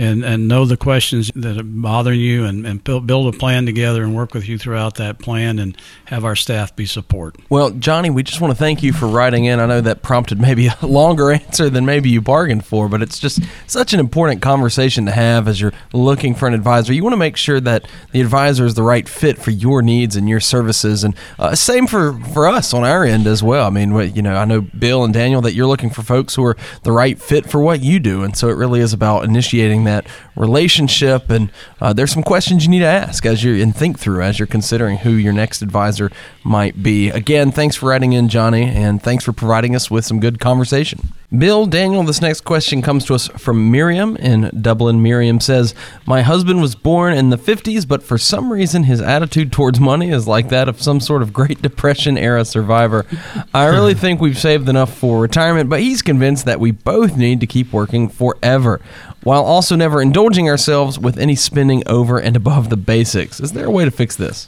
[0.00, 4.02] and, and know the questions that are bothering you and, and build, a plan together
[4.02, 7.36] and work with you throughout that plan and have our staff be support.
[7.50, 9.60] Well, Johnny, we just want to thank you for writing in.
[9.60, 13.18] I know that prompted maybe a longer answer than maybe you bargained for, but it's
[13.18, 16.94] just such an important conversation to have as you're looking for an advisor.
[16.94, 20.16] You want to make sure that the advisor is the right fit for your needs
[20.16, 23.66] and your services, and uh, same for, for us on our end as well.
[23.66, 26.44] I mean, you know, I know Bill and Daniel that you're looking for folks who
[26.46, 29.84] are the right fit for what you do, and so it really is about initiating
[29.90, 31.30] that relationship.
[31.30, 31.50] And
[31.80, 34.46] uh, there's some questions you need to ask as you and think through as you're
[34.46, 36.10] considering who your next advisor
[36.44, 37.10] might be.
[37.10, 41.12] Again, thanks for writing in, Johnny, and thanks for providing us with some good conversation.
[41.36, 45.00] Bill, Daniel, this next question comes to us from Miriam in Dublin.
[45.00, 49.52] Miriam says, My husband was born in the 50s, but for some reason his attitude
[49.52, 53.06] towards money is like that of some sort of Great Depression era survivor.
[53.54, 57.38] I really think we've saved enough for retirement, but he's convinced that we both need
[57.40, 58.80] to keep working forever
[59.22, 63.40] while also never indulging ourselves with any spending over and above the basics.
[63.40, 64.46] Is there a way to fix this?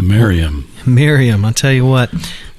[0.00, 0.70] Miriam.
[0.86, 2.12] Miriam, I tell you what,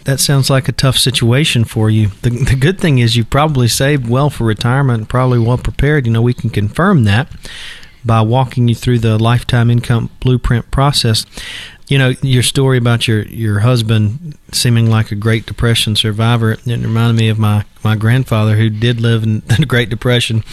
[0.05, 2.09] that sounds like a tough situation for you.
[2.21, 6.05] The, the good thing is you probably saved well for retirement, probably well prepared.
[6.05, 7.29] You know, we can confirm that
[8.05, 11.25] by walking you through the lifetime income blueprint process.
[11.87, 16.65] You know, your story about your, your husband seeming like a Great Depression survivor, it
[16.65, 20.43] reminded me of my, my grandfather who did live in the Great Depression.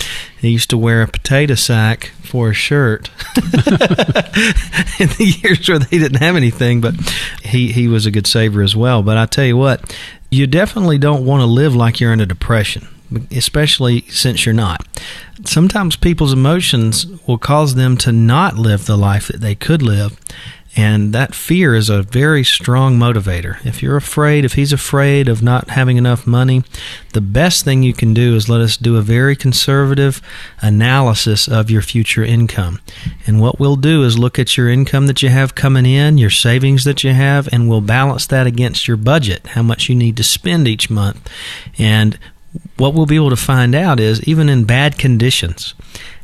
[0.40, 5.98] He used to wear a potato sack for a shirt in the years where they
[5.98, 6.94] didn't have anything, but
[7.42, 9.02] he, he was a good saver as well.
[9.02, 9.96] But I tell you what,
[10.30, 12.88] you definitely don't want to live like you're in a depression
[13.30, 14.86] especially since you're not.
[15.44, 20.18] Sometimes people's emotions will cause them to not live the life that they could live.
[20.76, 23.64] And that fear is a very strong motivator.
[23.66, 26.62] If you're afraid, if he's afraid of not having enough money,
[27.12, 30.22] the best thing you can do is let us do a very conservative
[30.60, 32.80] analysis of your future income.
[33.26, 36.30] And what we'll do is look at your income that you have coming in, your
[36.30, 40.16] savings that you have, and we'll balance that against your budget, how much you need
[40.18, 41.28] to spend each month.
[41.78, 42.16] And
[42.76, 45.74] what we'll be able to find out is even in bad conditions,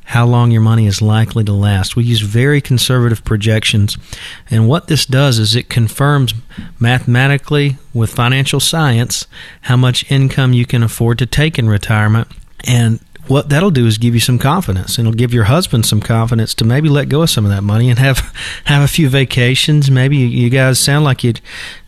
[0.07, 1.97] how long your money is likely to last.
[1.97, 3.99] We use very conservative projections,
[4.51, 6.33] and what this does is it confirms
[6.79, 9.27] mathematically with financial science
[9.63, 12.29] how much income you can afford to take in retirement.
[12.67, 16.01] And what that'll do is give you some confidence and it'll give your husband some
[16.01, 18.19] confidence to maybe let go of some of that money and have
[18.65, 19.91] have a few vacations.
[19.91, 21.35] Maybe you guys sound like you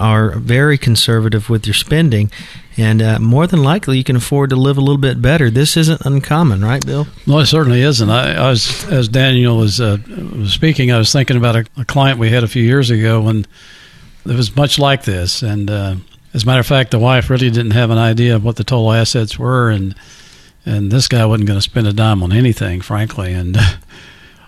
[0.00, 2.30] are very conservative with your spending
[2.76, 5.50] and uh, more than likely you can afford to live a little bit better.
[5.50, 7.06] This isn't uncommon right bill?
[7.26, 8.08] No it certainly isn't.
[8.08, 9.98] I, I was as daniel was, uh,
[10.36, 13.20] was speaking i was thinking about a, a, client we had a few years ago
[13.20, 13.46] when
[14.26, 15.42] it was much like this.
[15.42, 15.96] And uh,
[16.34, 18.64] as a matter of fact the wife really didn't have an idea of what the
[18.64, 19.94] total assets were and
[20.68, 23.32] and this guy wasn't going to spend a dime on anything, frankly.
[23.32, 23.56] And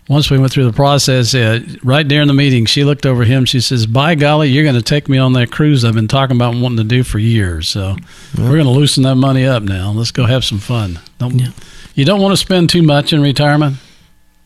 [0.08, 3.44] once we went through the process, uh, right during the meeting, she looked over him.
[3.44, 6.36] She says, "By golly, you're going to take me on that cruise I've been talking
[6.36, 7.68] about wanting to do for years.
[7.68, 7.96] So
[8.34, 8.44] yeah.
[8.44, 9.92] we're going to loosen that money up now.
[9.92, 11.00] Let's go have some fun.
[11.18, 11.52] Don't, yeah.
[11.94, 13.76] You don't want to spend too much in retirement.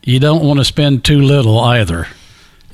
[0.05, 2.07] You don't want to spend too little either.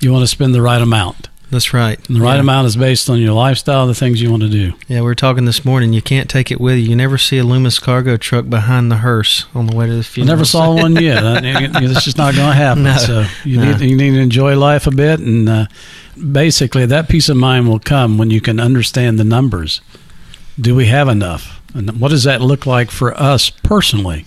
[0.00, 1.29] You want to spend the right amount.
[1.50, 1.98] That's right.
[2.06, 2.40] And the right yeah.
[2.40, 4.72] amount is based on your lifestyle, the things you want to do.
[4.86, 5.92] Yeah, we were talking this morning.
[5.92, 6.84] You can't take it with you.
[6.84, 10.04] You never see a Loomis cargo truck behind the hearse on the way to the
[10.04, 10.30] funeral.
[10.30, 11.22] I never saw one yet.
[11.24, 12.84] it's just not going to happen.
[12.84, 13.72] No, so you, no.
[13.72, 15.18] need, you need to enjoy life a bit.
[15.18, 15.66] And uh,
[16.32, 19.80] basically, that peace of mind will come when you can understand the numbers.
[20.58, 21.60] Do we have enough?
[21.74, 24.26] And what does that look like for us personally?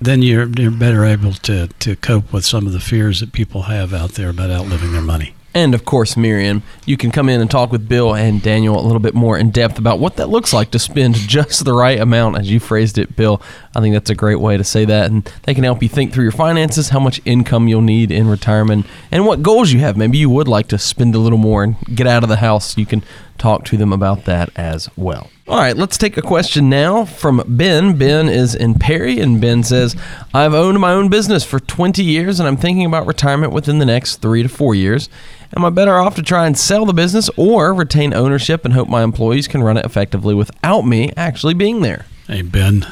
[0.00, 3.62] Then you're, you're better able to, to cope with some of the fears that people
[3.62, 6.62] have out there about outliving their money and of course Miriam.
[6.84, 9.50] You can come in and talk with Bill and Daniel a little bit more in
[9.50, 12.98] depth about what that looks like to spend just the right amount, as you phrased
[12.98, 13.40] it, Bill.
[13.74, 16.12] I think that's a great way to say that, and they can help you think
[16.12, 19.96] through your finances, how much income you'll need in retirement, and what goals you have.
[19.96, 22.76] Maybe you would like to spend a little more and get out of the house.
[22.76, 23.02] You can
[23.36, 25.30] talk to them about that as well.
[25.48, 27.96] All right, let's take a question now from Ben.
[27.96, 29.94] Ben is in Perry, and Ben says,
[30.34, 33.86] I've owned my own business for 20 years, and I'm thinking about retirement within the
[33.86, 35.08] next three to four years.
[35.56, 38.88] Am I better off to try and sell the business or retain ownership and hope
[38.88, 42.06] my employees can run it effectively without me actually being there?
[42.26, 42.84] Hey, Ben,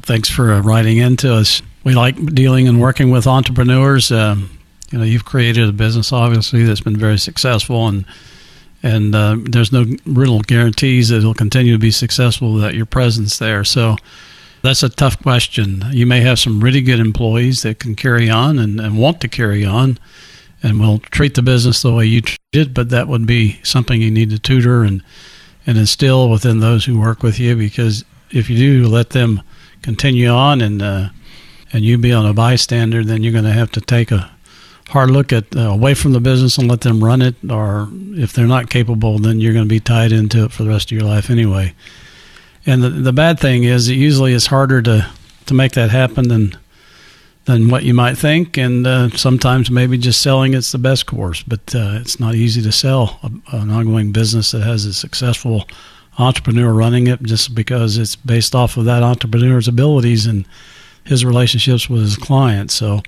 [0.00, 1.60] thanks for writing in to us.
[1.84, 4.10] We like dealing and working with entrepreneurs.
[4.10, 4.58] Um,
[4.90, 8.06] you know, you've created a business, obviously, that's been very successful, and
[8.82, 13.38] and uh, there's no real guarantees that it'll continue to be successful without your presence
[13.38, 13.64] there.
[13.64, 13.96] So
[14.62, 15.84] that's a tough question.
[15.90, 19.28] You may have some really good employees that can carry on and, and want to
[19.28, 19.98] carry on
[20.62, 24.00] and will treat the business the way you treat it, but that would be something
[24.00, 25.02] you need to tutor and,
[25.66, 29.42] and instill within those who work with you because if you do let them
[29.82, 31.08] continue on and uh,
[31.72, 34.30] and you be on a bystander, then you're going to have to take a
[34.90, 37.34] hard look at uh, away from the business and let them run it.
[37.48, 40.68] Or if they're not capable, then you're going to be tied into it for the
[40.68, 41.74] rest of your life anyway.
[42.66, 45.10] And the the bad thing is, it usually is harder to
[45.46, 46.58] to make that happen than
[47.46, 48.58] than what you might think.
[48.58, 52.62] And uh, sometimes maybe just selling it's the best course, but uh, it's not easy
[52.62, 55.66] to sell a, an ongoing business that has a successful
[56.18, 60.44] entrepreneur running it just because it's based off of that entrepreneur's abilities and
[61.04, 62.74] his relationships with his clients.
[62.74, 63.00] So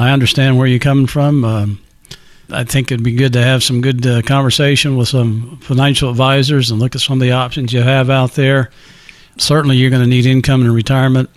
[0.00, 1.44] I understand where you're coming from.
[1.44, 1.78] Um,
[2.50, 6.70] I think it'd be good to have some good uh, conversation with some financial advisors
[6.70, 8.70] and look at some of the options you have out there.
[9.36, 11.28] Certainly, you're going to need income in retirement.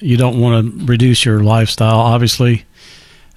[0.00, 2.64] You don't want to reduce your lifestyle, obviously,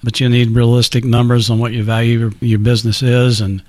[0.02, 3.62] but you need realistic numbers on what you value your, your business is and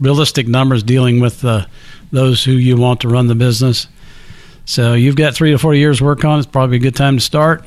[0.00, 1.64] realistic numbers dealing with uh,
[2.12, 3.88] those who you want to run the business.
[4.66, 6.40] So you've got three to four years work on.
[6.40, 7.64] It's probably a good time to start.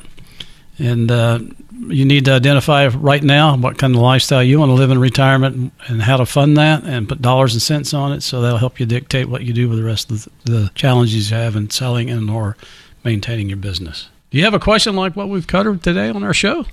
[0.78, 1.40] And uh,
[1.88, 4.98] you need to identify right now what kind of lifestyle you want to live in
[4.98, 8.22] retirement and how to fund that and put dollars and cents on it.
[8.22, 11.36] So that'll help you dictate what you do with the rest of the challenges you
[11.36, 12.56] have in selling and or
[13.02, 14.08] maintaining your business.
[14.30, 16.66] Do you have a question like what we've covered today on our show?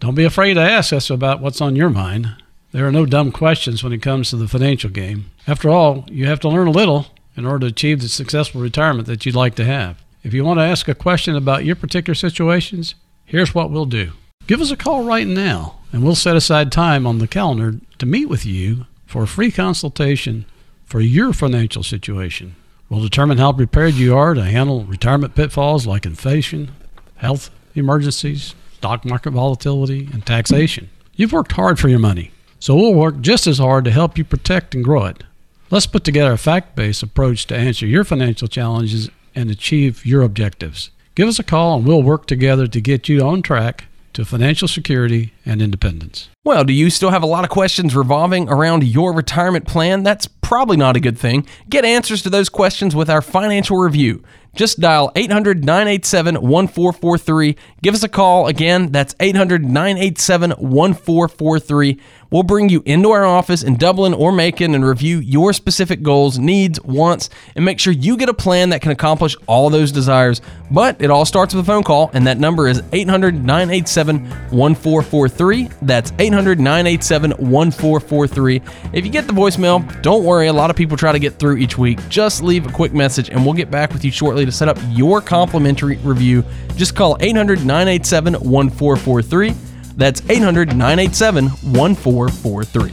[0.00, 2.36] Don't be afraid to ask us about what's on your mind.
[2.72, 5.26] There are no dumb questions when it comes to the financial game.
[5.46, 9.06] After all, you have to learn a little in order to achieve the successful retirement
[9.08, 10.02] that you'd like to have.
[10.22, 12.94] If you want to ask a question about your particular situations,
[13.24, 14.12] here's what we'll do.
[14.52, 18.04] Give us a call right now, and we'll set aside time on the calendar to
[18.04, 20.44] meet with you for a free consultation
[20.84, 22.54] for your financial situation.
[22.90, 26.70] We'll determine how prepared you are to handle retirement pitfalls like inflation,
[27.16, 30.90] health emergencies, stock market volatility, and taxation.
[31.16, 32.30] You've worked hard for your money.
[32.58, 35.24] So we'll work just as hard to help you protect and grow it.
[35.70, 40.20] Let's put together a fact based approach to answer your financial challenges and achieve your
[40.20, 40.90] objectives.
[41.14, 44.68] Give us a call and we'll work together to get you on track to financial
[44.68, 46.28] security and independence.
[46.44, 50.02] Well, do you still have a lot of questions revolving around your retirement plan?
[50.02, 51.46] That's probably not a good thing.
[51.68, 54.22] Get answers to those questions with our financial review.
[54.54, 57.56] Just dial 800 987 1443.
[57.82, 58.48] Give us a call.
[58.48, 61.98] Again, that's 800 987 1443.
[62.32, 66.38] We'll bring you into our office in Dublin or Macon and review your specific goals,
[66.38, 70.40] needs, wants, and make sure you get a plan that can accomplish all those desires.
[70.70, 75.68] But it all starts with a phone call, and that number is 800 987 1443.
[75.82, 78.62] That's 800 987 1443.
[78.94, 80.46] If you get the voicemail, don't worry.
[80.46, 81.98] A lot of people try to get through each week.
[82.08, 84.78] Just leave a quick message, and we'll get back with you shortly to set up
[84.90, 86.44] your complimentary review.
[86.76, 89.54] Just call 800 987 1443.
[89.96, 92.92] That's 800 987 1443.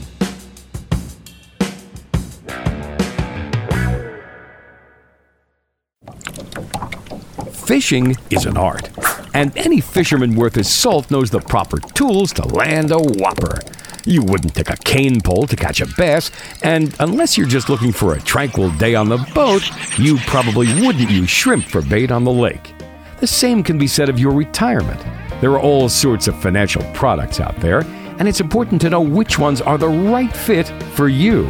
[7.70, 8.90] Fishing is an art,
[9.36, 13.60] and any fisherman worth his salt knows the proper tools to land a whopper.
[14.06, 16.32] You wouldn't take a cane pole to catch a bass,
[16.64, 19.64] and unless you're just looking for a tranquil day on the boat,
[20.00, 22.74] you probably wouldn't use shrimp for bait on the lake.
[23.20, 25.02] The same can be said of your retirement.
[25.42, 27.82] There are all sorts of financial products out there,
[28.20, 31.48] and it's important to know which ones are the right fit for you.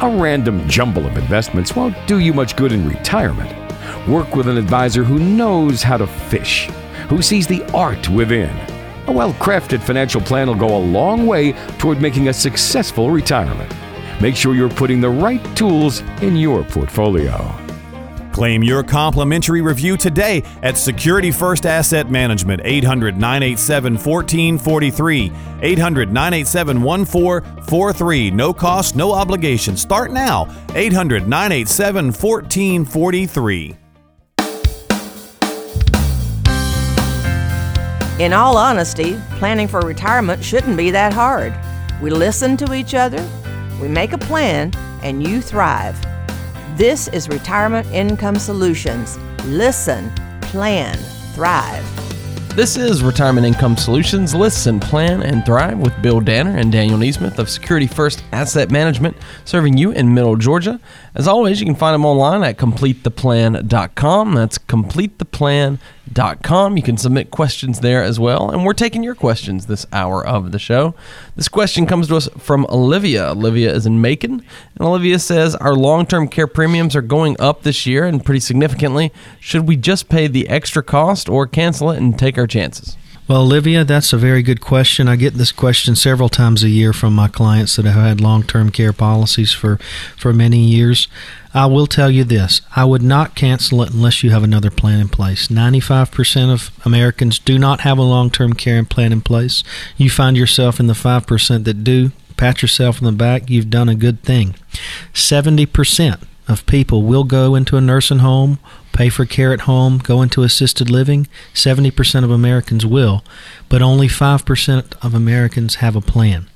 [0.00, 3.54] A random jumble of investments won't do you much good in retirement.
[4.06, 6.68] Work with an advisor who knows how to fish,
[7.08, 8.77] who sees the art within.
[9.08, 13.72] A well crafted financial plan will go a long way toward making a successful retirement.
[14.20, 17.54] Make sure you're putting the right tools in your portfolio.
[18.32, 25.32] Claim your complimentary review today at Security First Asset Management 800 987 1443.
[25.62, 28.30] 800 987 1443.
[28.30, 29.74] No cost, no obligation.
[29.74, 30.54] Start now.
[30.74, 33.87] 800 987 1443.
[38.18, 41.54] In all honesty, planning for retirement shouldn't be that hard.
[42.02, 43.24] We listen to each other,
[43.80, 44.72] we make a plan,
[45.04, 45.96] and you thrive.
[46.76, 49.16] This is Retirement Income Solutions.
[49.44, 50.96] Listen, plan,
[51.32, 51.84] thrive.
[52.56, 54.34] This is Retirement Income Solutions.
[54.34, 59.16] Listen, plan, and thrive with Bill Danner and Daniel Neesmith of Security First Asset Management,
[59.44, 60.80] serving you in Middle Georgia.
[61.14, 64.34] As always, you can find them online at CompleteThePlan.com.
[64.34, 65.78] That's CompleteThePlan.com.
[66.76, 70.52] You can submit questions there as well, and we're taking your questions this hour of
[70.52, 70.94] the show.
[71.36, 73.30] This question comes to us from Olivia.
[73.30, 74.42] Olivia is in Macon,
[74.74, 79.12] and Olivia says our long-term care premiums are going up this year and pretty significantly.
[79.38, 82.96] Should we just pay the extra cost or cancel it and take our chances?
[83.28, 85.06] Well, Olivia, that's a very good question.
[85.06, 88.70] I get this question several times a year from my clients that have had long-term
[88.70, 89.76] care policies for,
[90.16, 91.08] for many years.
[91.52, 94.98] I will tell you this I would not cancel it unless you have another plan
[94.98, 95.48] in place.
[95.48, 99.62] 95% of Americans do not have a long term care plan in place.
[99.98, 102.12] You find yourself in the 5% that do.
[102.38, 104.54] Pat yourself on the back, you've done a good thing.
[105.12, 108.58] 70% of people will go into a nursing home,
[108.98, 111.28] pay for care at home, go into assisted living.
[111.54, 113.22] 70% of Americans will,
[113.68, 116.48] but only 5% of Americans have a plan.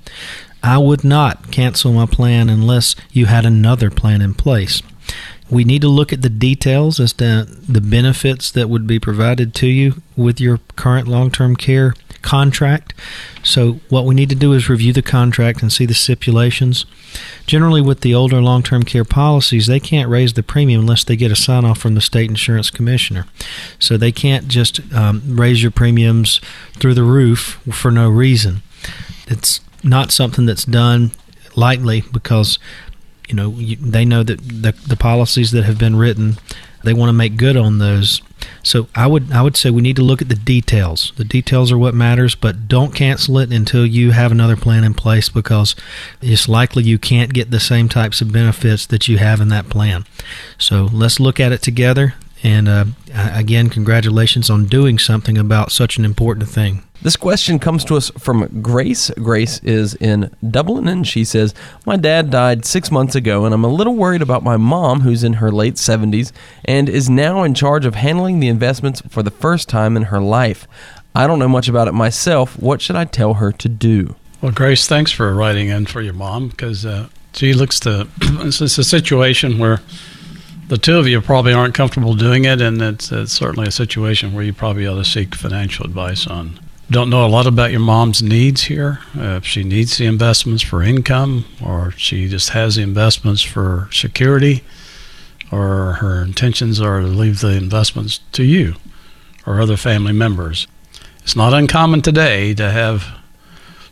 [0.60, 4.82] I would not cancel my plan unless you had another plan in place.
[5.48, 9.54] We need to look at the details as to the benefits that would be provided
[9.54, 12.94] to you with your current long term care contract.
[13.42, 16.86] So, what we need to do is review the contract and see the stipulations.
[17.46, 21.16] Generally, with the older long term care policies, they can't raise the premium unless they
[21.16, 23.26] get a sign off from the state insurance commissioner.
[23.78, 26.40] So, they can't just um, raise your premiums
[26.74, 28.62] through the roof for no reason.
[29.26, 31.12] It's not something that's done
[31.56, 32.58] lightly because
[33.28, 36.38] you know they know that the, the policies that have been written
[36.84, 38.22] they want to make good on those.
[38.64, 41.12] So i would i would say we need to look at the details.
[41.16, 44.94] The details are what matters but don't cancel it until you have another plan in
[44.94, 45.74] place because
[46.20, 49.68] it's likely you can't get the same types of benefits that you have in that
[49.68, 50.04] plan.
[50.58, 52.84] So let's look at it together and uh,
[53.14, 58.10] again congratulations on doing something about such an important thing this question comes to us
[58.10, 59.10] from Grace.
[59.10, 61.52] Grace is in Dublin and she says,
[61.84, 65.24] My dad died six months ago, and I'm a little worried about my mom, who's
[65.24, 66.30] in her late 70s
[66.64, 70.20] and is now in charge of handling the investments for the first time in her
[70.20, 70.68] life.
[71.12, 72.56] I don't know much about it myself.
[72.56, 74.14] What should I tell her to do?
[74.40, 78.60] Well, Grace, thanks for writing in for your mom because uh, she looks to, it's
[78.60, 79.80] a situation where
[80.72, 84.32] the two of you probably aren't comfortable doing it, and it's, it's certainly a situation
[84.32, 86.58] where you probably ought to seek financial advice on
[86.90, 88.98] don't know a lot about your mom's needs here.
[89.14, 93.90] Uh, if she needs the investments for income, or she just has the investments for
[93.92, 94.64] security,
[95.50, 98.76] or her intentions are to leave the investments to you
[99.46, 100.66] or other family members.
[101.22, 103.18] It's not uncommon today to have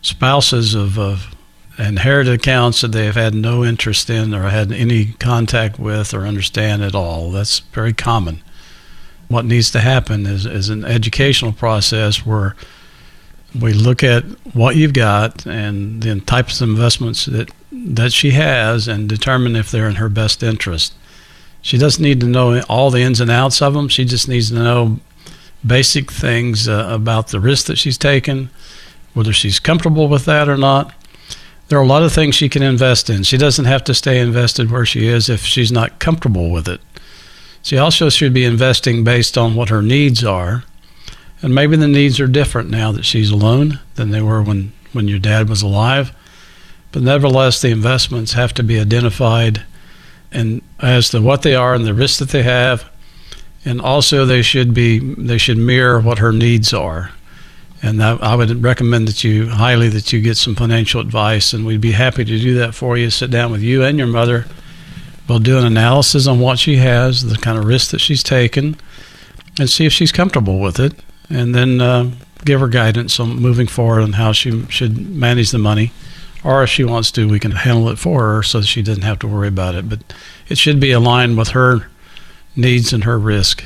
[0.00, 1.34] spouses of, of
[1.80, 6.82] inherited accounts that they've had no interest in or had any contact with or understand
[6.82, 7.30] at all.
[7.30, 8.42] That's very common.
[9.28, 12.56] What needs to happen is, is an educational process where
[13.58, 14.24] we look at
[14.54, 19.70] what you've got and the types of investments that that she has and determine if
[19.70, 20.92] they're in her best interest.
[21.62, 23.88] She doesn't need to know all the ins and outs of them.
[23.88, 24.98] She just needs to know
[25.64, 28.50] basic things uh, about the risk that she's taken,
[29.14, 30.92] whether she's comfortable with that or not.
[31.70, 33.22] There are a lot of things she can invest in.
[33.22, 36.80] She doesn't have to stay invested where she is if she's not comfortable with it.
[37.62, 40.64] She also should be investing based on what her needs are.
[41.40, 45.06] And maybe the needs are different now that she's alone than they were when, when
[45.06, 46.12] your dad was alive.
[46.90, 49.62] But nevertheless, the investments have to be identified
[50.32, 52.90] and as to what they are and the risks that they have.
[53.64, 57.12] And also they should be they should mirror what her needs are.
[57.82, 61.64] And I, I would recommend that you highly that you get some financial advice and
[61.64, 63.08] we'd be happy to do that for you.
[63.10, 64.46] Sit down with you and your mother
[65.30, 68.76] We'll do an analysis on what she has, the kind of risk that she's taken,
[69.60, 70.92] and see if she's comfortable with it,
[71.28, 72.10] and then uh,
[72.44, 75.92] give her guidance on moving forward on how she should manage the money.
[76.42, 79.20] Or if she wants to, we can handle it for her so she doesn't have
[79.20, 79.88] to worry about it.
[79.88, 80.00] But
[80.48, 81.86] it should be aligned with her
[82.56, 83.62] needs and her risk,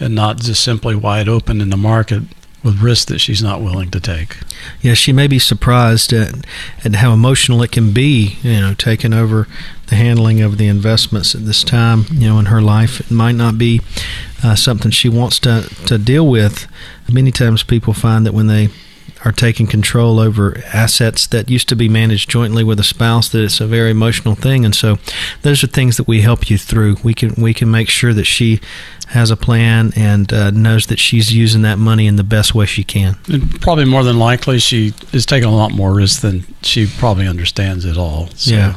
[0.00, 2.24] and not just simply wide open in the market
[2.62, 4.38] with risks that she's not willing to take.
[4.80, 6.46] Yeah, she may be surprised at,
[6.84, 9.48] at how emotional it can be, you know, taking over
[9.88, 13.00] the handling of the investments at this time, you know, in her life.
[13.00, 13.80] It might not be
[14.44, 16.66] uh, something she wants to, to deal with.
[17.12, 18.68] Many times people find that when they
[19.24, 23.42] are taking control over assets that used to be managed jointly with a spouse that
[23.42, 24.64] it's a very emotional thing.
[24.64, 24.98] And so
[25.42, 26.96] those are things that we help you through.
[27.04, 28.60] We can we can make sure that she
[29.08, 32.66] has a plan and uh, knows that she's using that money in the best way
[32.66, 33.16] she can.
[33.28, 37.28] And probably more than likely she is taking a lot more risk than she probably
[37.28, 38.28] understands at all.
[38.34, 38.76] So yeah.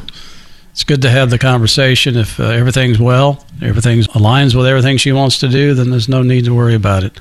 [0.72, 2.18] it's good to have the conversation.
[2.18, 6.22] If uh, everything's well, everything aligns with everything she wants to do, then there's no
[6.22, 7.18] need to worry about it.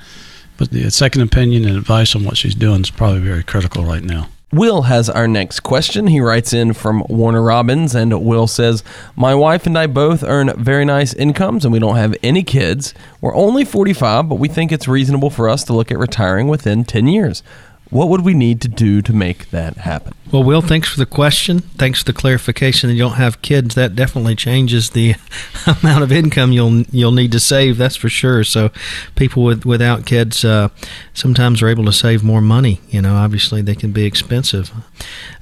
[0.56, 4.04] But the second opinion and advice on what she's doing is probably very critical right
[4.04, 4.28] now.
[4.54, 6.06] Will has our next question.
[6.06, 8.84] He writes in from Warner Robins, and Will says,
[9.16, 12.94] My wife and I both earn very nice incomes, and we don't have any kids.
[13.20, 16.84] We're only 45, but we think it's reasonable for us to look at retiring within
[16.84, 17.42] 10 years.
[17.90, 20.14] What would we need to do to make that happen?
[20.32, 21.60] Well, Will, thanks for the question.
[21.60, 23.76] Thanks for the clarification that you don't have kids.
[23.76, 25.14] That definitely changes the
[25.82, 27.76] amount of income you'll you'll need to save.
[27.76, 28.42] That's for sure.
[28.42, 28.70] So,
[29.14, 30.70] people with without kids uh,
[31.12, 32.80] sometimes are able to save more money.
[32.88, 34.72] You know, obviously they can be expensive.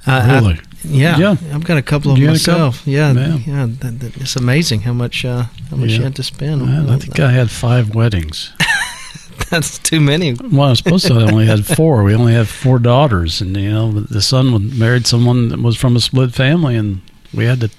[0.05, 0.59] Uh, really?
[0.59, 2.85] I, yeah, yeah, I've got a couple of you myself.
[2.85, 5.97] Yeah, yeah, yeah that, that, it's amazing how much uh, how much yeah.
[5.97, 6.61] you had to spend.
[6.61, 8.51] Well, I think I had five weddings.
[9.53, 10.33] That's too many.
[10.33, 11.13] Well, I was supposed to.
[11.13, 12.03] I only had four.
[12.03, 15.95] We only have four daughters, and you know, the son married someone that was from
[15.95, 17.01] a split family, and
[17.31, 17.69] we had to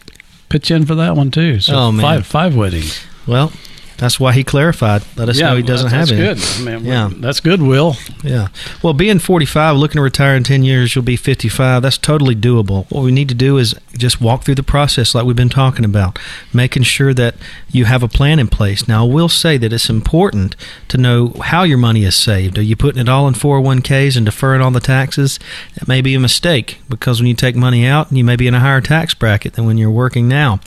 [0.49, 1.59] pitch in for that one too.
[1.59, 3.05] So oh, five five weddings.
[3.27, 3.53] Well,
[3.99, 5.03] that's why he clarified.
[5.17, 6.17] Let us yeah, know he doesn't have it.
[6.17, 6.69] That's good.
[6.69, 7.63] I mean, yeah, that's good.
[7.63, 7.97] Will.
[8.23, 8.49] Yeah.
[8.83, 11.83] Well, being 45, looking to retire in 10 years, you'll be 55.
[11.83, 12.91] That's totally doable.
[12.91, 15.85] What we need to do is just walk through the process like we've been talking
[15.85, 16.19] about,
[16.53, 17.37] making sure that
[17.71, 18.89] you have a plan in place.
[18.89, 20.57] Now, I will say that it's important
[20.89, 22.59] to know how your money is saved.
[22.59, 25.39] Are you putting it all in 401ks and deferring all the taxes?
[25.75, 28.55] That may be a mistake because when you take money out, you may be in
[28.55, 30.61] a higher tax bracket than when you're working now.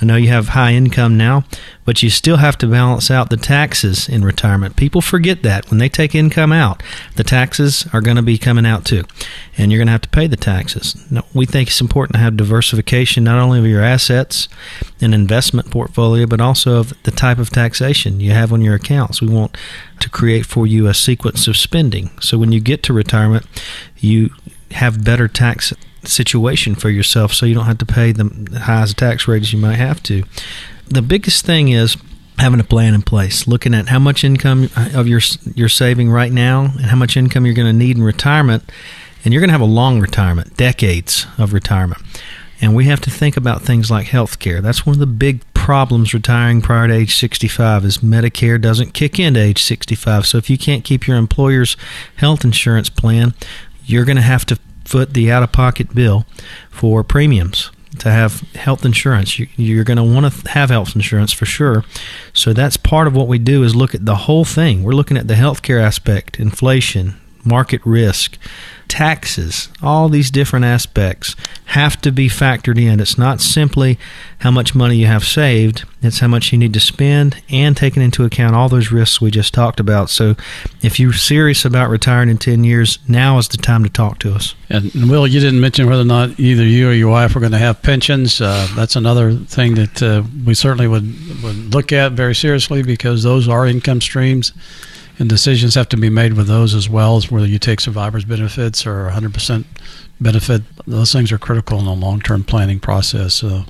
[0.00, 1.44] I know you have high income now,
[1.84, 4.76] but you still have to balance out the taxes in retirement.
[4.76, 6.82] People forget that when they take income out,
[7.16, 9.04] the taxes are going to be coming out too,
[9.56, 10.96] and you're going to have to pay the taxes.
[11.10, 14.48] No, we think it's important to have diversification not only of your assets
[15.00, 19.20] and investment portfolio, but also of the type of taxation you have on your accounts.
[19.20, 19.56] We want
[20.00, 23.46] to create for you a sequence of spending, so when you get to retirement,
[23.98, 24.30] you
[24.72, 25.72] have better tax
[26.02, 29.76] situation for yourself so you don't have to pay the highest tax rates you might
[29.76, 30.22] have to
[30.88, 31.96] the biggest thing is
[32.38, 35.20] having a plan in place, looking at how much income of your
[35.54, 38.70] you're saving right now and how much income you're going to need in retirement,
[39.24, 42.02] and you're going to have a long retirement, decades of retirement.
[42.60, 44.60] And we have to think about things like health care.
[44.60, 49.18] That's one of the big problems retiring prior to age 65 is Medicare doesn't kick
[49.18, 50.26] in to age 65.
[50.26, 51.76] So if you can't keep your employer's
[52.16, 53.34] health insurance plan,
[53.84, 56.26] you're going to have to foot the out-of-pocket bill
[56.70, 59.38] for premiums to have health insurance.
[59.38, 61.84] You, are going to want to have health insurance for sure.
[62.32, 64.82] So that's part of what we do is look at the whole thing.
[64.82, 68.38] We're looking at the healthcare aspect, inflation, market risk,
[68.88, 71.34] taxes, all these different aspects
[71.66, 73.00] have to be factored in.
[73.00, 73.98] It's not simply
[74.38, 78.02] how much money you have saved, it's how much you need to spend and taking
[78.02, 80.10] into account all those risks we just talked about.
[80.10, 80.36] So
[80.82, 84.34] if you're serious about retiring in 10 years, now is the time to talk to
[84.34, 84.54] us.
[84.68, 87.52] And, Will, you didn't mention whether or not either you or your wife are going
[87.52, 88.40] to have pensions.
[88.40, 93.22] Uh, that's another thing that uh, we certainly would, would look at very seriously because
[93.22, 94.52] those are income streams
[95.18, 98.24] and decisions have to be made with those as well as whether you take survivors
[98.24, 99.64] benefits or 100%
[100.20, 100.62] benefit.
[100.86, 103.34] Those things are critical in the long-term planning process.
[103.34, 103.64] So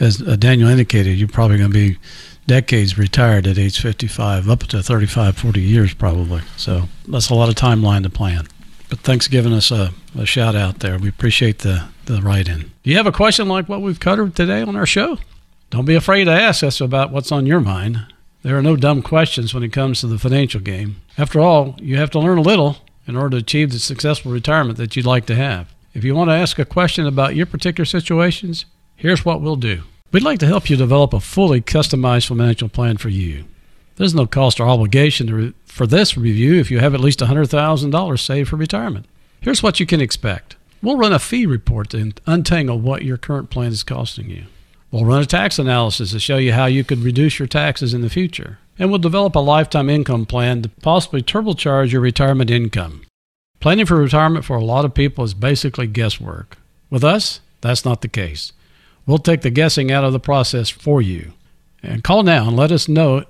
[0.00, 1.98] as uh, daniel indicated you're probably going to be
[2.46, 6.42] decades retired at age 55 up to 35 40 years probably.
[6.56, 8.46] So that's a lot of timeline to plan.
[8.88, 10.98] But thanks for giving us a, a shout out there.
[10.98, 12.70] We appreciate the, the write-in.
[12.82, 15.18] Do you have a question like what we've covered today on our show?
[15.68, 16.62] Don't be afraid to ask.
[16.62, 18.06] Us about what's on your mind
[18.42, 20.96] there are no dumb questions when it comes to the financial game.
[21.16, 24.78] After all, you have to learn a little in order to achieve the successful retirement
[24.78, 25.74] that you'd like to have.
[25.94, 29.82] If you want to ask a question about your particular situations, here's what we'll do.
[30.12, 33.44] We'd like to help you develop a fully customized financial plan for you.
[33.96, 38.18] There's no cost or obligation re- for this review if you have at least $100,000
[38.18, 39.06] saved for retirement.
[39.40, 40.56] Here's what you can expect.
[40.80, 44.44] We'll run a fee report to untangle what your current plan is costing you.
[44.90, 48.00] We'll run a tax analysis to show you how you could reduce your taxes in
[48.00, 48.58] the future.
[48.78, 53.02] And we'll develop a lifetime income plan to possibly turbocharge your retirement income.
[53.60, 56.56] Planning for retirement for a lot of people is basically guesswork.
[56.88, 58.52] With us, that's not the case.
[59.04, 61.32] We'll take the guessing out of the process for you.
[61.82, 63.24] And call now and let us know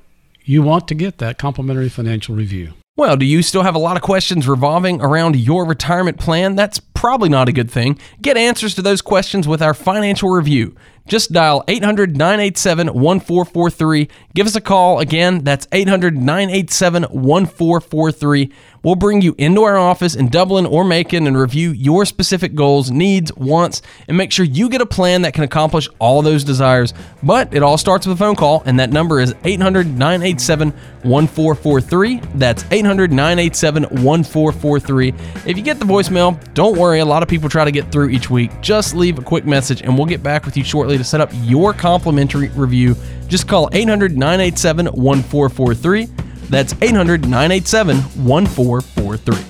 [0.44, 2.74] you want to get that complimentary financial review.
[2.96, 6.56] Well, do you still have a lot of questions revolving around your retirement plan?
[6.56, 7.96] That's probably not a good thing.
[8.20, 10.74] Get answers to those questions with our financial review.
[11.06, 14.08] Just dial 800 987 1443.
[14.34, 14.98] Give us a call.
[14.98, 18.52] Again, that's 800 987 1443.
[18.82, 22.90] We'll bring you into our office in Dublin or Macon and review your specific goals,
[22.90, 26.94] needs, wants, and make sure you get a plan that can accomplish all those desires.
[27.22, 30.70] But it all starts with a phone call, and that number is 800 987
[31.02, 32.20] 1443.
[32.34, 35.08] That's 800 987 1443.
[35.46, 36.87] If you get the voicemail, don't worry.
[36.96, 38.50] A lot of people try to get through each week.
[38.60, 41.30] Just leave a quick message, and we'll get back with you shortly to set up
[41.42, 42.96] your complimentary review.
[43.28, 46.06] Just call 800 987 1443.
[46.48, 49.44] That's 800 987 1443.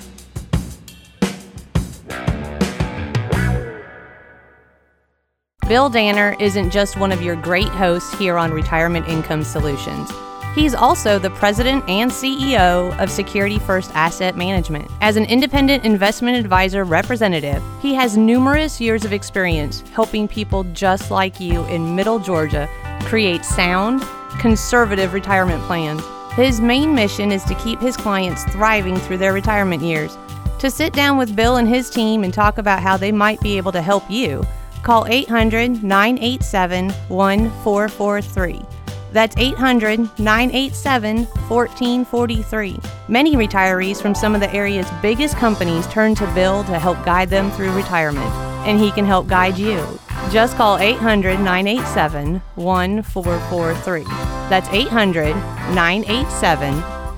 [5.67, 10.11] Bill Danner isn't just one of your great hosts here on Retirement Income Solutions.
[10.55, 14.89] He's also the president and CEO of Security First Asset Management.
[14.99, 21.11] As an independent investment advisor representative, he has numerous years of experience helping people just
[21.11, 22.67] like you in Middle Georgia
[23.03, 24.03] create sound,
[24.39, 26.01] conservative retirement plans.
[26.33, 30.17] His main mission is to keep his clients thriving through their retirement years.
[30.59, 33.57] To sit down with Bill and his team and talk about how they might be
[33.57, 34.45] able to help you,
[34.81, 38.78] call 800 987 1443.
[39.11, 42.79] That's 800 987 1443.
[43.07, 47.29] Many retirees from some of the area's biggest companies turn to Bill to help guide
[47.29, 48.31] them through retirement,
[48.67, 49.83] and he can help guide you.
[50.31, 54.03] Just call 800 987 1443.
[54.49, 55.35] That's 800
[55.73, 56.73] 987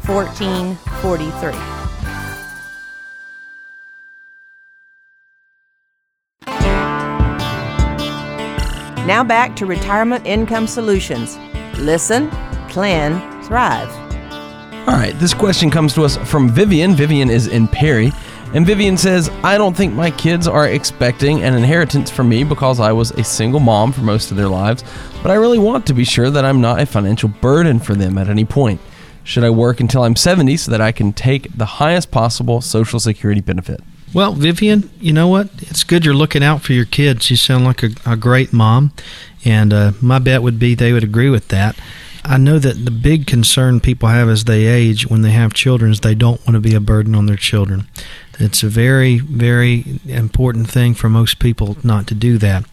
[0.05, 1.51] 1443.
[9.05, 11.37] Now back to Retirement Income Solutions.
[11.81, 12.29] Listen,
[12.69, 13.89] plan, thrive.
[14.87, 16.93] All right, this question comes to us from Vivian.
[16.93, 18.11] Vivian is in Perry.
[18.53, 22.79] And Vivian says, I don't think my kids are expecting an inheritance from me because
[22.79, 24.83] I was a single mom for most of their lives,
[25.23, 28.17] but I really want to be sure that I'm not a financial burden for them
[28.19, 28.79] at any point.
[29.23, 32.99] Should I work until I'm 70 so that I can take the highest possible Social
[32.99, 33.81] Security benefit?
[34.13, 35.49] Well, Vivian, you know what?
[35.59, 37.31] It's good you're looking out for your kids.
[37.31, 38.91] You sound like a, a great mom,
[39.43, 41.75] and uh, my bet would be they would agree with that.
[42.23, 45.91] I know that the big concern people have as they age when they have children
[45.91, 47.87] is they don't want to be a burden on their children.
[48.39, 52.65] It's a very, very important thing for most people not to do that.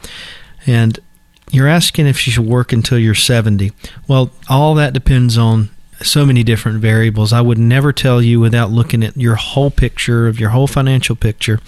[0.66, 0.98] And
[1.50, 3.72] you're asking if you should work until you're 70.
[4.06, 5.70] Well, all that depends on
[6.02, 7.32] so many different variables.
[7.32, 11.16] I would never tell you without looking at your whole picture of your whole financial
[11.16, 11.60] picture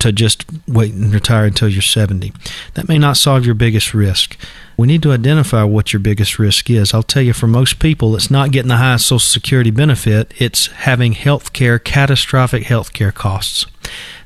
[0.00, 2.32] to just wait and retire until you're 70.
[2.74, 4.36] That may not solve your biggest risk.
[4.76, 6.94] We need to identify what your biggest risk is.
[6.94, 10.68] I'll tell you, for most people, it's not getting the highest Social Security benefit, it's
[10.68, 13.66] having health care, catastrophic health care costs.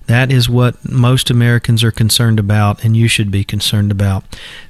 [0.06, 4.24] That is what most Americans are concerned about, and you should be concerned about.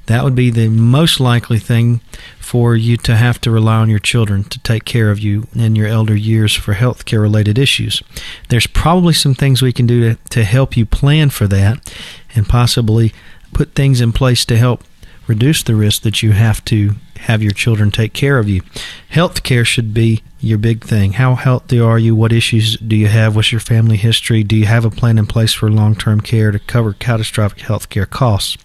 [0.07, 2.01] That would be the most likely thing
[2.39, 5.75] for you to have to rely on your children to take care of you in
[5.75, 8.03] your elder years for health care related issues.
[8.49, 11.93] There's probably some things we can do to, to help you plan for that
[12.35, 13.13] and possibly
[13.53, 14.85] put things in place to help
[15.27, 18.63] reduce the risk that you have to have your children take care of you.
[19.09, 21.13] Health care should be your big thing.
[21.15, 22.15] How healthy are you?
[22.15, 23.35] What issues do you have?
[23.35, 24.43] What's your family history?
[24.43, 27.89] Do you have a plan in place for long term care to cover catastrophic health
[27.89, 28.59] care costs?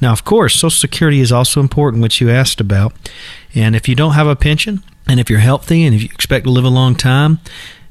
[0.00, 2.94] Now, of course, Social Security is also important, which you asked about.
[3.54, 6.44] And if you don't have a pension, and if you're healthy and if you expect
[6.44, 7.40] to live a long time,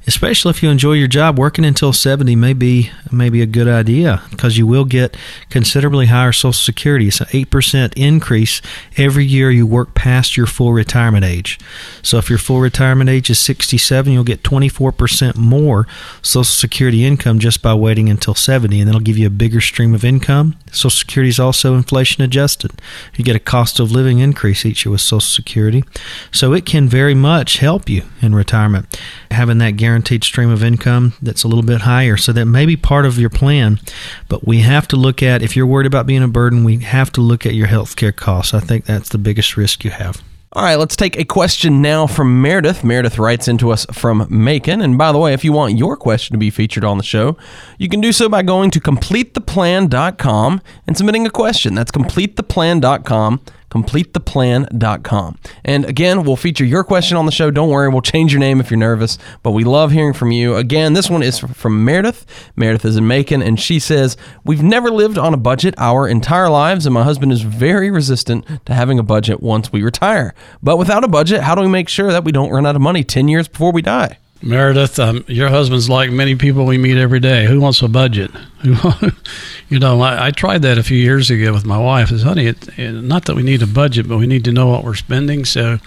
[0.08, 3.68] especially if you enjoy your job, working until 70 may be, may be a good
[3.68, 5.16] idea because you will get
[5.50, 7.08] considerably higher Social Security.
[7.08, 8.62] It's an 8% increase
[8.98, 11.60] every year you work past your full retirement age.
[12.02, 15.88] So if your full retirement age is 67, you'll get 24% more
[16.22, 19.94] Social Security income just by waiting until 70, and that'll give you a bigger stream
[19.94, 20.56] of income.
[20.72, 22.72] Social Security is also inflation adjusted.
[23.16, 25.84] You get a cost of living increase each year with Social Security.
[26.32, 29.00] So it can very much help you in retirement.
[29.32, 32.16] Having that guaranteed stream of income that's a little bit higher.
[32.16, 33.80] So that may be part of your plan.
[34.28, 37.12] But we have to look at, if you're worried about being a burden, we have
[37.14, 38.54] to look at your health care costs.
[38.54, 40.22] I think that's the biggest risk you have.
[40.54, 42.84] All right, let's take a question now from Meredith.
[42.84, 44.82] Meredith writes into us from Macon.
[44.82, 47.36] And by the way, if you want your question to be featured on the show,
[47.80, 51.74] you can do so by going to completetheplan.com and submitting a question.
[51.74, 55.38] That's completetheplan.com completetheplan.com.
[55.64, 57.52] And again, we'll feature your question on the show.
[57.52, 60.56] Don't worry, we'll change your name if you're nervous, but we love hearing from you.
[60.56, 62.26] Again, this one is from Meredith.
[62.56, 66.50] Meredith is in Macon, and she says, We've never lived on a budget our entire
[66.50, 70.34] lives, and my husband is very resistant to having a budget once we retire.
[70.62, 72.82] But without a budget, how do we make sure that we don't run out of
[72.82, 74.18] money 10 years before we die?
[74.42, 77.46] Meredith, um, your husband's like many people we meet every day.
[77.46, 78.32] Who wants a budget?
[78.64, 82.12] you know, I, I, tried that a few years ago with my wife.
[82.12, 84.68] Is honey, it, it, not that we need a budget, but we need to know
[84.68, 85.44] what we're spending.
[85.44, 85.80] So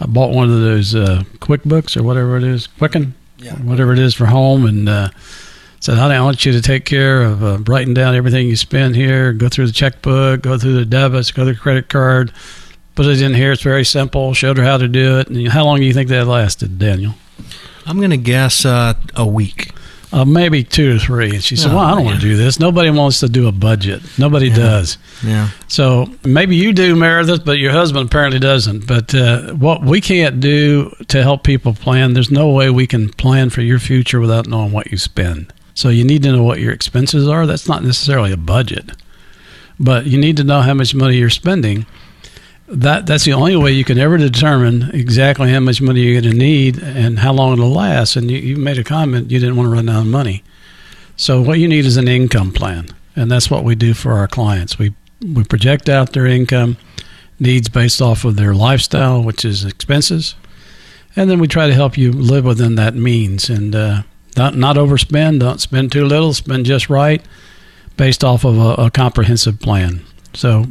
[0.00, 3.54] I bought one of those uh, QuickBooks or whatever it is, Quicken, yeah.
[3.56, 5.08] whatever it is for home, and uh,
[5.80, 8.96] said, honey, I want you to take care of uh, writing down everything you spend
[8.96, 9.32] here.
[9.32, 12.32] Go through the checkbook, go through the debits, go through the credit card.
[12.96, 13.52] Put it in here.
[13.52, 14.34] It's very simple.
[14.34, 15.28] Showed her how to do it.
[15.28, 17.14] And how long do you think that lasted, Daniel?
[17.88, 19.72] I'm going to guess uh, a week.
[20.10, 21.30] Uh, maybe two or three.
[21.30, 22.58] And she said, oh, Well, I don't want to do this.
[22.58, 24.02] Nobody wants to do a budget.
[24.18, 24.56] Nobody yeah.
[24.56, 24.98] does.
[25.22, 25.50] Yeah.
[25.68, 28.86] So maybe you do, Meredith, but your husband apparently doesn't.
[28.86, 33.10] But uh, what we can't do to help people plan, there's no way we can
[33.10, 35.52] plan for your future without knowing what you spend.
[35.74, 37.46] So you need to know what your expenses are.
[37.46, 38.90] That's not necessarily a budget,
[39.78, 41.84] but you need to know how much money you're spending
[42.68, 46.32] that that's the only way you can ever determine exactly how much money you're going
[46.32, 48.14] to need and how long it'll last.
[48.16, 50.44] And you, you made a comment you didn't want to run out of money.
[51.16, 54.28] So what you need is an income plan, and that's what we do for our
[54.28, 54.78] clients.
[54.78, 56.76] We we project out their income
[57.40, 60.36] needs based off of their lifestyle, which is expenses,
[61.16, 64.02] and then we try to help you live within that means and uh,
[64.36, 65.40] not not overspend.
[65.40, 66.34] Don't spend too little.
[66.34, 67.24] Spend just right,
[67.96, 70.02] based off of a, a comprehensive plan.
[70.34, 70.66] So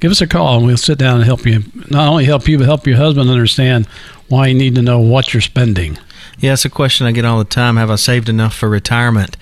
[0.00, 1.62] give us a call and we'll sit down and help you.
[1.90, 3.86] Not only help you, but help your husband understand
[4.28, 5.98] why you need to know what you're spending.
[6.38, 7.76] Yeah, it's a question I get all the time.
[7.76, 9.36] Have I saved enough for retirement?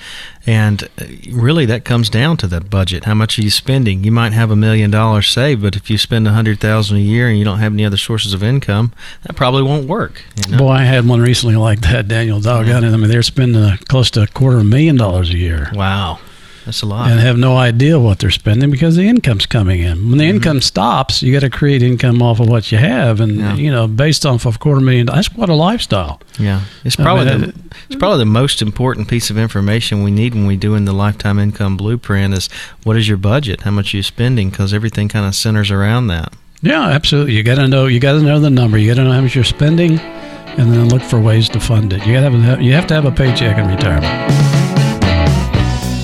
[0.46, 3.04] And uh, really, that comes down to that budget.
[3.04, 4.04] How much are you spending?
[4.04, 7.00] You might have a million dollars saved, but if you spend a hundred thousand a
[7.00, 8.92] year and you don't have any other sources of income,
[9.22, 10.22] that probably won't work.
[10.36, 10.58] You know?
[10.58, 12.40] Boy, I had one recently like that, Daniel.
[12.40, 12.92] Doggone it!
[12.92, 15.70] I mean, they're spending close to a quarter of a million dollars a year.
[15.74, 16.18] Wow.
[16.64, 17.10] That's a lot.
[17.10, 20.08] And have no idea what they're spending because the income's coming in.
[20.08, 20.36] When the mm-hmm.
[20.36, 23.54] income stops, you got to create income off of what you have, and yeah.
[23.54, 26.20] you know, based off of quarter million, that's quite a lifestyle.
[26.38, 30.10] Yeah, it's probably I mean, the, it's probably the most important piece of information we
[30.10, 32.48] need when we doing the lifetime income blueprint is
[32.84, 36.06] what is your budget, how much are you spending, because everything kind of centers around
[36.08, 36.32] that.
[36.62, 37.34] Yeah, absolutely.
[37.34, 37.86] You got to know.
[37.86, 38.78] You got to know the number.
[38.78, 41.92] You got to know how much you're spending, and then look for ways to fund
[41.92, 42.06] it.
[42.06, 42.62] You got to have.
[42.62, 44.61] You have to have a paycheck in retirement.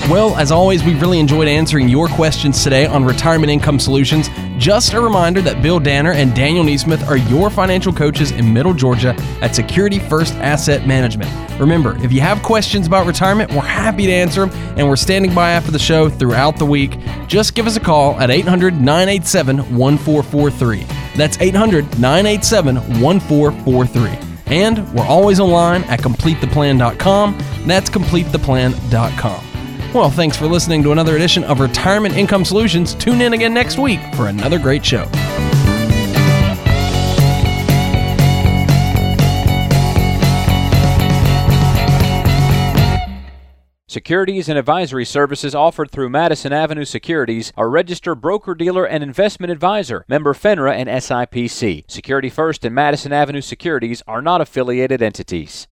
[0.09, 4.27] Well, as always, we've really enjoyed answering your questions today on retirement income solutions.
[4.57, 8.73] Just a reminder that Bill Danner and Daniel Neesmith are your financial coaches in Middle
[8.73, 11.29] Georgia at Security First Asset Management.
[11.59, 15.31] Remember, if you have questions about retirement, we're happy to answer them, and we're standing
[15.31, 16.97] by after the show throughout the week.
[17.27, 20.87] Just give us a call at 800 987 1443.
[21.17, 24.27] That's 800 987 1443.
[24.47, 27.37] And we're always online at CompleteThePlan.com.
[27.67, 29.48] That's CompleteThePlan.com.
[29.91, 32.93] Well, thanks for listening to another edition of Retirement Income Solutions.
[32.93, 35.09] Tune in again next week for another great show.
[43.87, 49.51] Securities and advisory services offered through Madison Avenue Securities are registered broker dealer and investment
[49.51, 51.89] advisor, member FINRA and SIPC.
[51.89, 55.67] Security First and Madison Avenue Securities are not affiliated entities.